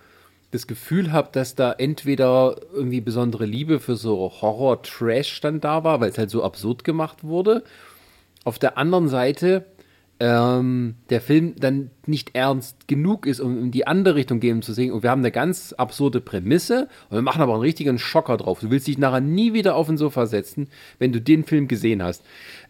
[0.51, 6.01] das Gefühl habe, dass da entweder irgendwie besondere Liebe für so Horror-Trash dann da war,
[6.01, 7.65] weil es halt so absurd gemacht wurde.
[8.45, 9.67] Auf der anderen Seite
[10.19, 14.73] ähm, der Film dann nicht ernst genug ist, um in die andere Richtung gehen zu
[14.73, 14.93] sehen.
[14.93, 18.61] Und wir haben eine ganz absurde Prämisse und wir machen aber einen richtigen Schocker drauf.
[18.61, 20.69] Du willst dich nachher nie wieder auf ein Sofa setzen,
[20.99, 22.23] wenn du den Film gesehen hast.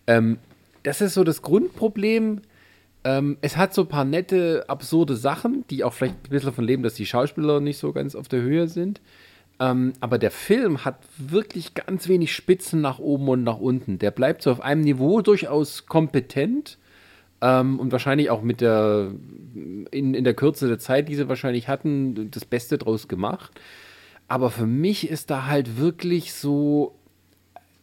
[0.07, 0.39] Ähm,
[0.83, 2.41] das ist so das Grundproblem
[3.07, 6.65] ähm, es hat so ein paar nette, absurde Sachen, die auch vielleicht ein bisschen davon
[6.65, 9.01] leben, dass die Schauspieler nicht so ganz auf der Höhe sind.
[9.61, 14.01] Ähm, aber der Film hat wirklich ganz wenig Spitzen nach oben und nach unten.
[14.01, 16.79] Der bleibt so auf einem Niveau durchaus kompetent
[17.41, 19.13] ähm, und wahrscheinlich auch mit der,
[19.93, 23.53] in, in der Kürze der Zeit, die sie wahrscheinlich hatten, das Beste draus gemacht.
[24.27, 26.97] Aber für mich ist da halt wirklich so,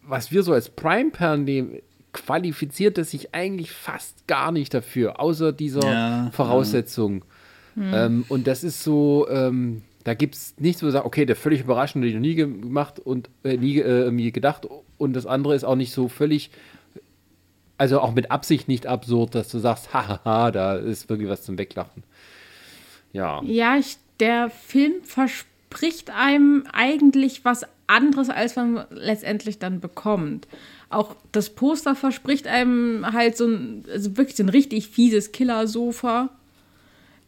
[0.05, 1.77] was wir so als Prime-Perlen nehmen,
[2.13, 7.25] qualifiziert es sich eigentlich fast gar nicht dafür, außer dieser ja, Voraussetzung.
[7.75, 8.05] Ja.
[8.05, 11.35] Ähm, und das ist so, ähm, da gibt es nichts, wo du sagst, okay, der
[11.35, 14.67] völlig überraschende, den ich noch nie gemacht und äh, nie äh, irgendwie gedacht.
[14.97, 16.51] Und das andere ist auch nicht so völlig,
[17.77, 21.57] also auch mit Absicht nicht absurd, dass du sagst, hahaha, da ist wirklich was zum
[21.57, 22.03] Weglachen.
[23.11, 23.41] Ja.
[23.43, 30.47] Ja, ich, der Film verspricht einem eigentlich was anderes, als man letztendlich dann bekommt
[30.93, 36.29] auch das Poster verspricht einem halt so ein, also wirklich so ein richtig fieses Killersofa.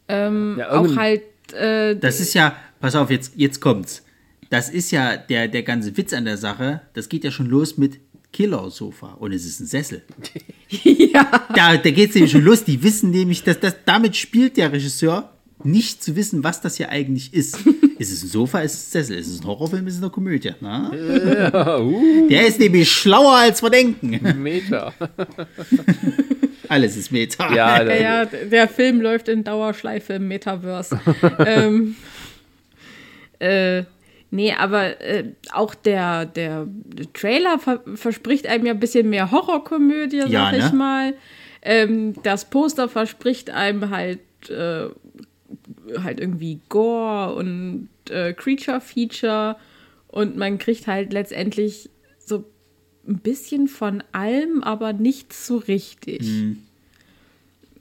[0.08, 1.22] Ähm, ja, auch halt.
[1.52, 4.04] Äh, das ist ja, pass auf, jetzt, jetzt kommt's.
[4.50, 6.82] Das ist ja der, der ganze Witz an der Sache.
[6.94, 7.98] Das geht ja schon los mit
[8.32, 10.02] Killersofa und es ist ein Sessel.
[10.68, 11.46] ja.
[11.54, 12.64] Da, da geht es nämlich schon los.
[12.64, 16.90] Die wissen nämlich, dass das, damit spielt der Regisseur nicht zu wissen, was das hier
[16.90, 17.58] eigentlich ist.
[17.98, 20.10] ist es ein Sofa, ist es ein Sessel, ist es ein Horrorfilm, ist es eine
[20.10, 20.52] Komödie?
[20.60, 22.28] Ja, uh.
[22.28, 24.20] Der ist nämlich schlauer als wir denken.
[24.42, 24.92] Meta.
[26.68, 27.54] Alles ist Meta.
[27.54, 31.00] Ja, ja, der Film läuft in Dauerschleife im Metaverse.
[31.38, 31.96] ähm,
[33.38, 33.84] äh,
[34.30, 36.66] nee, aber äh, auch der, der
[37.14, 40.78] Trailer ver verspricht einem ja ein bisschen mehr Horrorkomödie, sag ja, ich ne?
[40.78, 41.14] mal.
[41.62, 44.88] Ähm, das Poster verspricht einem halt äh,
[46.02, 49.56] halt irgendwie Gore und äh, Creature-Feature
[50.08, 52.44] und man kriegt halt letztendlich so
[53.06, 56.22] ein bisschen von allem, aber nichts so richtig.
[56.22, 56.62] Mhm.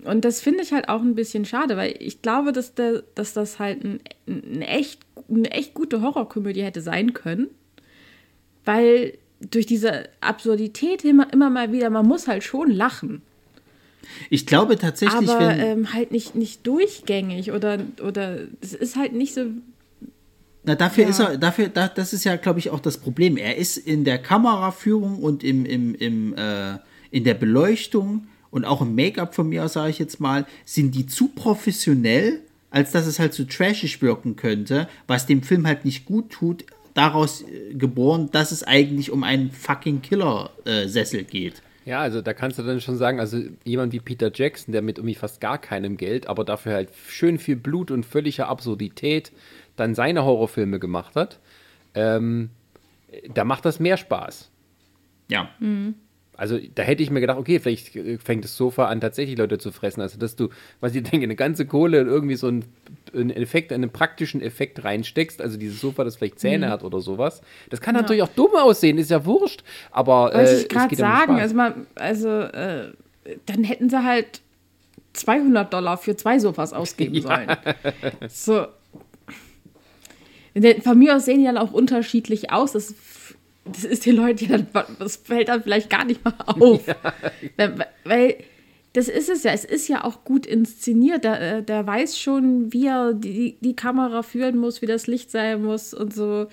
[0.04, 3.34] Und das finde ich halt auch ein bisschen schade, weil ich glaube, dass, der, dass
[3.34, 7.48] das halt ein, ein echt, eine echt gute Horrorkomödie hätte sein können.
[8.66, 13.24] Weil durch diese Absurdität immer, immer mal wieder, man muss halt schon lachen.
[14.30, 19.14] Ich glaube tatsächlich, aber wenn, ähm, halt nicht, nicht durchgängig oder oder es ist halt
[19.14, 19.46] nicht so.
[20.64, 21.10] Na, dafür ja.
[21.10, 23.38] ist er, dafür, da, das ist ja, glaube ich, auch das Problem.
[23.38, 26.78] Er ist in der Kameraführung und im, im, im, äh,
[27.12, 31.06] in der Beleuchtung und auch im Make-up von mir, sage ich jetzt mal, sind die
[31.06, 32.40] zu professionell,
[32.72, 36.66] als dass es halt so trashig wirken könnte, was dem Film halt nicht gut tut,
[36.96, 41.62] daraus äh, geboren, dass es eigentlich um einen fucking Killer-Sessel äh, geht.
[41.86, 44.98] Ja, also da kannst du dann schon sagen, also jemand wie Peter Jackson, der mit
[44.98, 49.32] irgendwie fast gar keinem Geld, aber dafür halt schön viel Blut und völliger Absurdität
[49.76, 51.40] dann seine Horrorfilme gemacht hat,
[51.94, 52.50] ähm,
[53.34, 54.50] da macht das mehr Spaß.
[55.30, 55.50] Ja.
[55.60, 55.96] Mhm.
[56.38, 57.92] Also da hätte ich mir gedacht, okay, vielleicht
[58.24, 60.02] fängt das Sofa an, tatsächlich Leute zu fressen.
[60.02, 62.66] Also dass du, was ich denke, eine ganze Kohle in irgendwie so einen,
[63.14, 66.72] einen Effekt, einen praktischen Effekt reinsteckst, also dieses Sofa, das vielleicht Zähne mhm.
[66.72, 67.42] hat oder sowas.
[67.70, 68.02] Das kann ja.
[68.02, 69.64] natürlich auch dumm aussehen, ist ja wurscht.
[69.92, 72.92] Aber äh, ich gerade sagen, also, man, also äh,
[73.46, 74.42] dann hätten sie halt
[75.14, 77.22] 200 Dollar für zwei Sofas ausgeben ja.
[77.22, 77.58] sollen.
[78.30, 78.68] So.
[80.84, 82.74] Von mir aus sehen die dann auch unterschiedlich aus.
[82.74, 82.94] Das
[83.66, 86.88] das ist den Leuten ja, das fällt dann vielleicht gar nicht mal auf.
[86.88, 87.76] Ja.
[88.04, 88.38] Weil,
[88.94, 91.24] das ist es ja, es ist ja auch gut inszeniert.
[91.24, 95.32] Der, äh, der weiß schon, wie er die, die Kamera führen muss, wie das Licht
[95.32, 96.48] sein muss und so,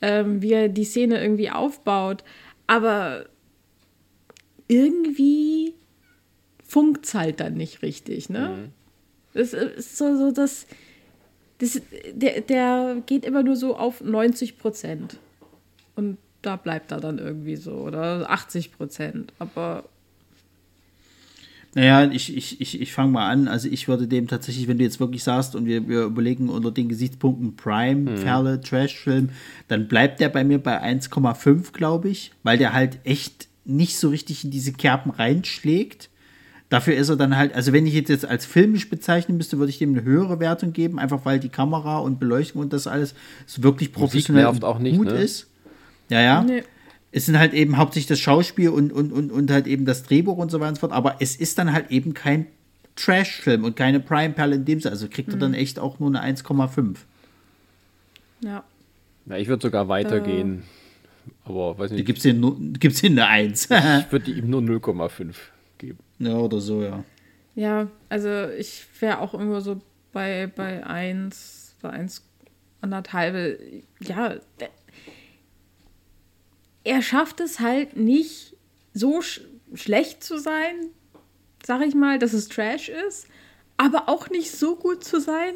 [0.00, 2.24] ähm, wie er die Szene irgendwie aufbaut.
[2.66, 3.26] Aber
[4.68, 5.74] irgendwie
[6.64, 8.48] funkt es halt dann nicht richtig, ne?
[8.48, 8.72] Mhm.
[9.34, 10.66] Das ist so, so das,
[11.58, 11.80] das
[12.14, 15.18] der, der geht immer nur so auf 90 Prozent.
[15.94, 19.32] Und da bleibt er dann irgendwie so oder 80 Prozent.
[19.38, 19.84] Aber
[21.74, 23.48] Naja, ich, ich, ich, ich fange mal an.
[23.48, 26.70] Also ich würde dem tatsächlich, wenn du jetzt wirklich sagst und wir, wir überlegen unter
[26.70, 28.14] den Gesichtspunkten Prime, Mhm.
[28.16, 29.30] Perle, Trash-Film,
[29.68, 34.10] dann bleibt der bei mir bei 1,5, glaube ich, weil der halt echt nicht so
[34.10, 36.10] richtig in diese Kerben reinschlägt.
[36.68, 39.70] Dafür ist er dann halt, also wenn ich jetzt, jetzt als filmisch bezeichnen müsste, würde
[39.70, 43.14] ich dem eine höhere Wertung geben, einfach weil die Kamera und Beleuchtung und das alles
[43.46, 45.14] so wirklich professionell nervt und auch nicht, gut ne?
[45.14, 45.48] ist.
[46.12, 46.42] Ja, ja.
[46.42, 46.62] Nee.
[47.10, 50.38] Es sind halt eben hauptsächlich das Schauspiel und, und, und, und halt eben das Drehbuch
[50.38, 52.46] und so weiter und so fort, aber es ist dann halt eben kein
[52.96, 54.92] Trash-Film und keine Prime-Perle in dem Sinne.
[54.92, 56.96] Also kriegt er dann echt auch nur eine 1,5.
[58.40, 58.64] Ja.
[59.26, 60.62] Na, ich würde sogar weitergehen.
[61.44, 63.64] Aber weiß Da nicht, gibt es nur, gibt's hin eine 1.
[63.70, 65.34] ich würde ihm nur 0,5
[65.78, 65.98] geben.
[66.18, 67.04] ja, oder so, ja.
[67.54, 69.80] Ja, also ich wäre auch irgendwo so
[70.12, 72.22] bei, bei 1, bei 1,
[72.80, 73.58] anderthalb.
[74.00, 74.70] Ja, der-
[76.84, 78.56] er schafft es halt nicht
[78.94, 79.40] so sch
[79.74, 80.74] schlecht zu sein,
[81.64, 83.26] sag ich mal, dass es Trash ist,
[83.78, 85.54] aber auch nicht so gut zu sein,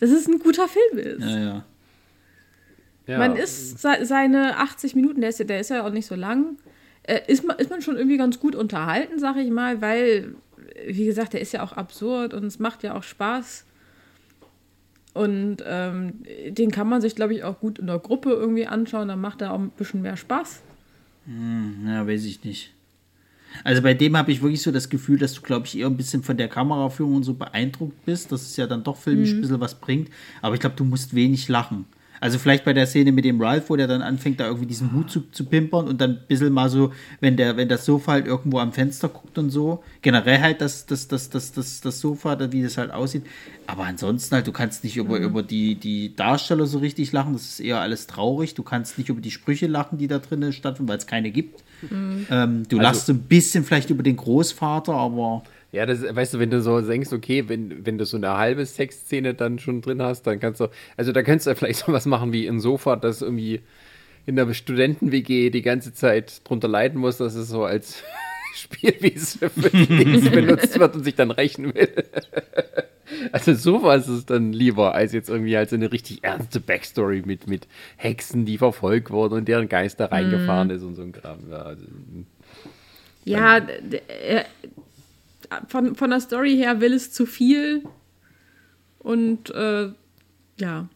[0.00, 1.20] dass es ein guter Film ist.
[1.24, 1.64] Ja, ja.
[3.06, 6.06] Ja, Man ist se- seine 80 Minuten, der ist, ja- der ist ja auch nicht
[6.06, 6.58] so lang,
[7.04, 10.34] äh, ist, man, ist man schon irgendwie ganz gut unterhalten, sag ich mal, weil,
[10.86, 13.64] wie gesagt, der ist ja auch absurd und es macht ja auch Spaß.
[15.14, 19.08] Und ähm, den kann man sich, glaube ich, auch gut in der Gruppe irgendwie anschauen,
[19.08, 20.62] dann macht er auch ein bisschen mehr Spaß.
[21.86, 22.72] Ja, weiß ich nicht.
[23.64, 25.96] Also bei dem habe ich wirklich so das Gefühl, dass du, glaube ich, eher ein
[25.96, 29.42] bisschen von der Kameraführung und so beeindruckt bist, dass es ja dann doch filmisch ein
[29.42, 30.08] bisschen was bringt.
[30.40, 31.84] Aber ich glaube, du musst wenig lachen.
[32.22, 34.92] Also vielleicht bei der Szene mit dem Ralph, wo der dann anfängt, da irgendwie diesen
[34.92, 38.12] Hut zu, zu pimpern und dann ein bisschen mal so, wenn der, wenn das Sofa
[38.12, 39.82] halt irgendwo am Fenster guckt und so.
[40.02, 43.24] Generell halt das, das, das, das, das, das Sofa, da, wie das halt aussieht.
[43.66, 47.42] Aber ansonsten halt, du kannst nicht über, über die, die Darsteller so richtig lachen, das
[47.42, 48.54] ist eher alles traurig.
[48.54, 51.64] Du kannst nicht über die Sprüche lachen, die da drinnen stattfinden, weil es keine gibt.
[52.30, 55.42] Ähm, du lachst so ein bisschen vielleicht über den Großvater, aber
[55.72, 58.64] Ja, das, weißt du, wenn du so denkst, okay, wenn, wenn du so eine halbe
[58.66, 60.68] Sexszene dann schon drin hast, dann kannst du,
[60.98, 63.62] also da könntest du vielleicht so was machen wie ein Sofa, das irgendwie
[64.26, 68.02] in der Studenten-WG die ganze Zeit drunter leiden muss, dass es so als
[68.54, 72.04] Spielwiese für die Dings benutzt wird und sich dann rächen will.
[73.32, 77.46] Also sowas ist dann lieber, als jetzt irgendwie halt so eine richtig ernste Backstory mit,
[77.46, 77.66] mit
[77.96, 81.38] Hexen, die verfolgt wurden und deren Geist da reingefahren ist und so ein Kram.
[81.50, 81.82] Ja, also,
[83.24, 84.44] Ja, d- er,
[85.68, 87.82] von, von der Story her will es zu viel.
[88.98, 89.88] Und äh,
[90.58, 90.88] ja.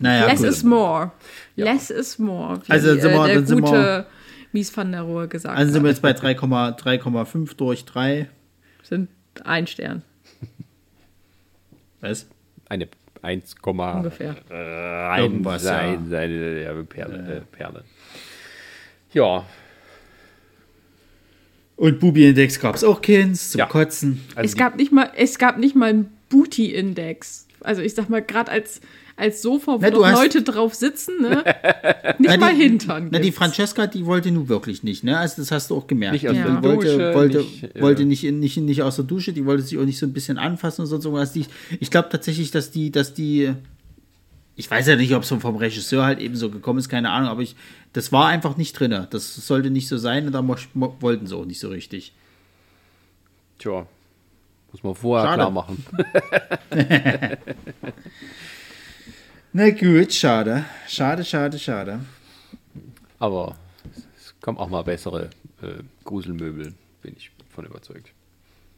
[0.00, 0.48] naja, Less gut.
[0.48, 1.12] is more.
[1.56, 2.60] Less is more.
[2.66, 4.06] Wie Also sind wir- äh, der sind wir- gute
[4.52, 6.34] Mies van der Rohe gesagt Also sind wir jetzt bei 3,-
[6.76, 8.28] 3,5 durch 3.
[8.82, 9.08] Sind
[9.44, 10.02] ein Stern
[12.00, 12.26] Was?
[12.68, 12.88] eine
[13.22, 14.36] 1, ungefähr.
[14.50, 17.84] rein Irgendwas, sein, seine ja, Perle, Äh, Perle.
[19.12, 19.44] Ja,
[21.82, 23.66] Und Bubi-Index gab es auch keins zum Ja.
[23.66, 24.20] Kotzen.
[24.36, 27.48] also es, gab nicht mal, es gab nicht mal einen Booty-Index.
[27.60, 28.80] Also ich sag mal, gerade als,
[29.16, 31.42] als Sofa, wo Na, Leute drauf sitzen, ne?
[32.18, 33.08] nicht Na, mal die- Hintern.
[33.10, 33.38] Na, die gibt's.
[33.38, 35.18] Francesca, die wollte nun wirklich nicht, ne?
[35.18, 36.12] Also das hast du auch gemerkt.
[36.12, 38.94] Nicht aus die der wollte, Dusche, wollte, nicht, äh, wollte nicht, in, nicht, nicht aus
[38.94, 41.32] der Dusche, die wollte sich auch nicht so ein bisschen anfassen und sonst irgendwas.
[41.32, 41.46] Die,
[41.80, 43.54] ich glaube tatsächlich, dass die, dass die,
[44.56, 47.28] ich weiß ja nicht, ob es vom Regisseur halt eben so gekommen ist, keine Ahnung,
[47.28, 47.56] aber ich,
[47.92, 49.06] das war einfach nicht drin.
[49.10, 52.12] Das sollte nicht so sein und da wollten sie auch nicht so richtig.
[53.58, 53.86] tja,
[54.72, 55.36] muss man vorher Schade.
[55.36, 55.84] klar machen.
[59.54, 60.64] Na gut, schade.
[60.88, 62.00] Schade, schade, schade.
[63.18, 63.56] Aber
[64.16, 65.28] es kommen auch mal bessere
[65.60, 66.72] äh, Gruselmöbel,
[67.02, 68.12] bin ich von überzeugt.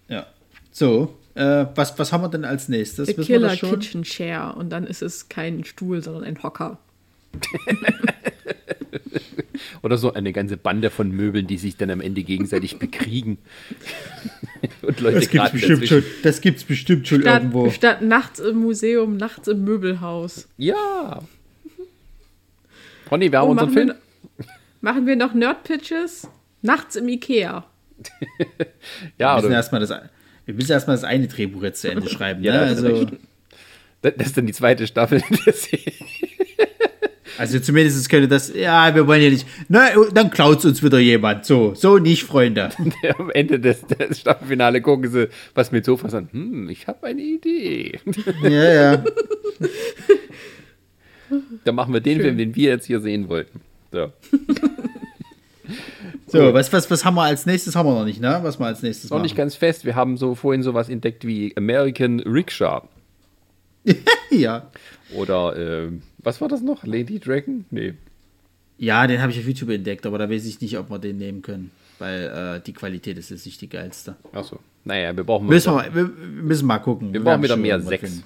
[0.09, 0.27] Ja.
[0.72, 3.07] So, äh, was, was haben wir denn als nächstes?
[3.09, 3.70] The Wissen wir Killer das schon?
[3.78, 4.55] Kitchen Chair.
[4.57, 6.78] Und dann ist es kein Stuhl, sondern ein Hocker.
[9.82, 13.39] Oder so eine ganze Bande von Möbeln, die sich dann am Ende gegenseitig bekriegen.
[14.82, 17.70] Und Leute Das gibt's bestimmt schon, das gibt's bestimmt schon Statt, irgendwo.
[17.70, 20.49] statt nachts im Museum, nachts im Möbelhaus.
[20.57, 21.22] Ja.
[23.11, 23.89] Ronny, wir haben Oh, unseren machen, Film.
[24.39, 24.47] wir,
[24.80, 26.28] machen wir noch Nerd-Pitches?
[26.62, 27.64] Nachts im Ikea.
[29.18, 29.91] Ja, Wir müssen erstmal das,
[30.47, 32.43] wir müssen erstmal das eine Drehbuch jetzt zu Ende schreiben.
[32.43, 32.61] Ja, ne?
[32.61, 33.07] also,
[34.03, 35.93] das ist dann die zweite Staffel der Serie.
[37.39, 41.47] also zumindest könnte das, ja, wir wollen ja nicht, na, dann klaut uns wieder jemand.
[41.47, 42.71] So, so nicht, Freunde.
[43.19, 46.29] Am Ende des, des Staffelfinale gucken sie, was mit Sofas an.
[46.33, 47.99] Hm, ich habe eine Idee.
[48.43, 49.05] ja, ja.
[51.65, 53.61] Dann machen wir den Film, den wir jetzt hier sehen wollten.
[53.91, 54.13] So.
[56.35, 57.74] So, was, was, was haben wir als nächstes?
[57.76, 58.41] Haben wir noch nicht, ne?
[58.43, 59.22] Was wir als nächstes Noch machen.
[59.22, 59.85] nicht ganz fest.
[59.85, 62.82] Wir haben so vorhin sowas entdeckt wie American Rickshaw.
[64.30, 64.70] ja.
[65.14, 66.85] Oder, äh, was war das noch?
[66.85, 67.64] Lady Dragon?
[67.70, 67.95] Nee.
[68.78, 71.18] Ja, den habe ich auf YouTube entdeckt, aber da weiß ich nicht, ob wir den
[71.18, 71.70] nehmen können.
[71.99, 74.16] weil äh, die Qualität ist jetzt nicht die geilste.
[74.32, 74.59] Achso.
[74.85, 77.12] Naja, wir brauchen Müssen wir, wir müssen mal gucken.
[77.12, 78.24] wir brauchen wieder mehr finden.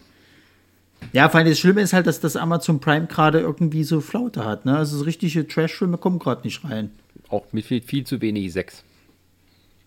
[1.13, 4.45] Ja, vor allem das Schlimme ist halt, dass das Amazon Prime gerade irgendwie so Flaute
[4.45, 4.65] hat.
[4.65, 4.77] Ne?
[4.77, 6.91] Also so richtige Trash-Filme kommen gerade nicht rein.
[7.29, 8.83] Auch mit viel, viel zu wenig Sex.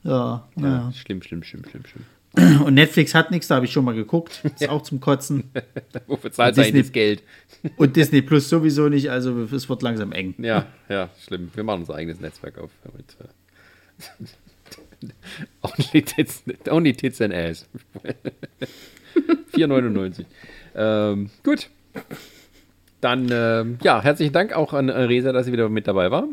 [0.04, 0.92] Ja, ja.
[0.94, 2.06] Schlimm, schlimm, schlimm, schlimm, schlimm.
[2.66, 4.42] Und Netflix hat nichts, da habe ich schon mal geguckt.
[4.60, 5.52] Ist auch zum Kotzen.
[6.08, 7.24] Wofür zahlt Disney- das Geld?
[7.78, 10.34] Und Disney Plus sowieso nicht, also es wird langsam eng.
[10.40, 11.52] Ja, ja, schlimm.
[11.54, 12.72] Wir machen unser eigenes Netzwerk auf.
[12.84, 14.26] Damit, äh,
[15.62, 17.68] only, tits, only Tits and Ass.
[19.54, 20.26] 4,99.
[20.76, 21.70] Ähm, gut.
[23.02, 26.28] Dann, ähm, ja, herzlichen Dank auch an Resa, dass sie wieder mit dabei war.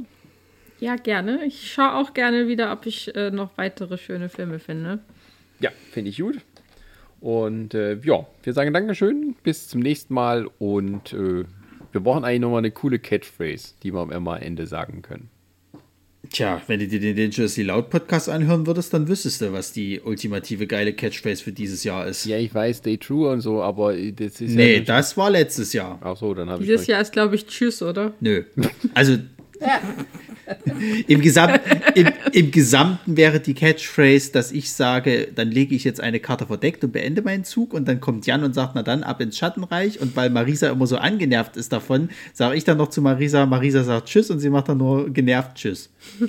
[0.80, 1.44] Ja, gerne.
[1.44, 5.00] Ich schaue auch gerne wieder, ob ich äh, noch weitere schöne Filme finde.
[5.60, 6.38] Ja, finde ich gut.
[7.20, 11.44] Und äh, ja, wir sagen Dankeschön, bis zum nächsten Mal und äh,
[11.90, 15.30] wir brauchen eigentlich nochmal eine coole Catchphrase, die wir am Ende sagen können.
[16.30, 20.00] Tja, wenn du dir den Dangerously Loud Podcast anhören würdest, dann wüsstest du, was die
[20.00, 22.24] ultimative geile Catchphrase für dieses Jahr ist.
[22.26, 24.80] Ja, ich weiß, Stay True und so, aber das ist nee, ja.
[24.80, 25.98] das war letztes Jahr.
[26.02, 26.68] Ach so, dann habe ich.
[26.68, 28.12] Dieses Jahr ist, glaube ich, Tschüss, oder?
[28.20, 28.44] Nö.
[28.94, 29.16] Also
[31.06, 31.60] im, Gesamt,
[31.94, 36.46] im, im Gesamten wäre die Catchphrase, dass ich sage, dann lege ich jetzt eine Karte
[36.46, 39.36] verdeckt und beende meinen Zug und dann kommt Jan und sagt, na dann ab ins
[39.36, 43.46] Schattenreich und weil Marisa immer so angenervt ist davon, sage ich dann noch zu Marisa,
[43.46, 45.90] Marisa sagt Tschüss und sie macht dann nur genervt Tschüss.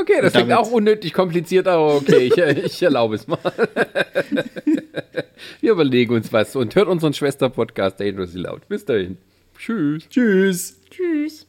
[0.00, 3.38] Okay, das klingt auch unnötig kompliziert, aber okay, ich, ich erlaube es mal.
[5.60, 8.68] Wir überlegen uns was und hört unseren Schwester-Podcast Dangerously Loud.
[8.68, 9.18] Bis dahin.
[9.56, 10.08] Tschüss.
[10.08, 10.80] Tschüss.
[10.94, 11.46] Tschüss.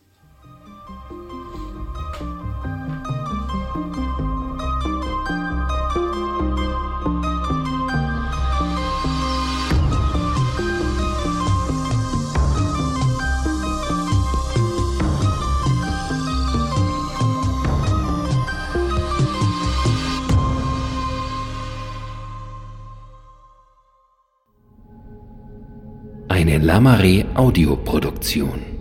[26.27, 28.74] Eine Lamare Audioproduktion.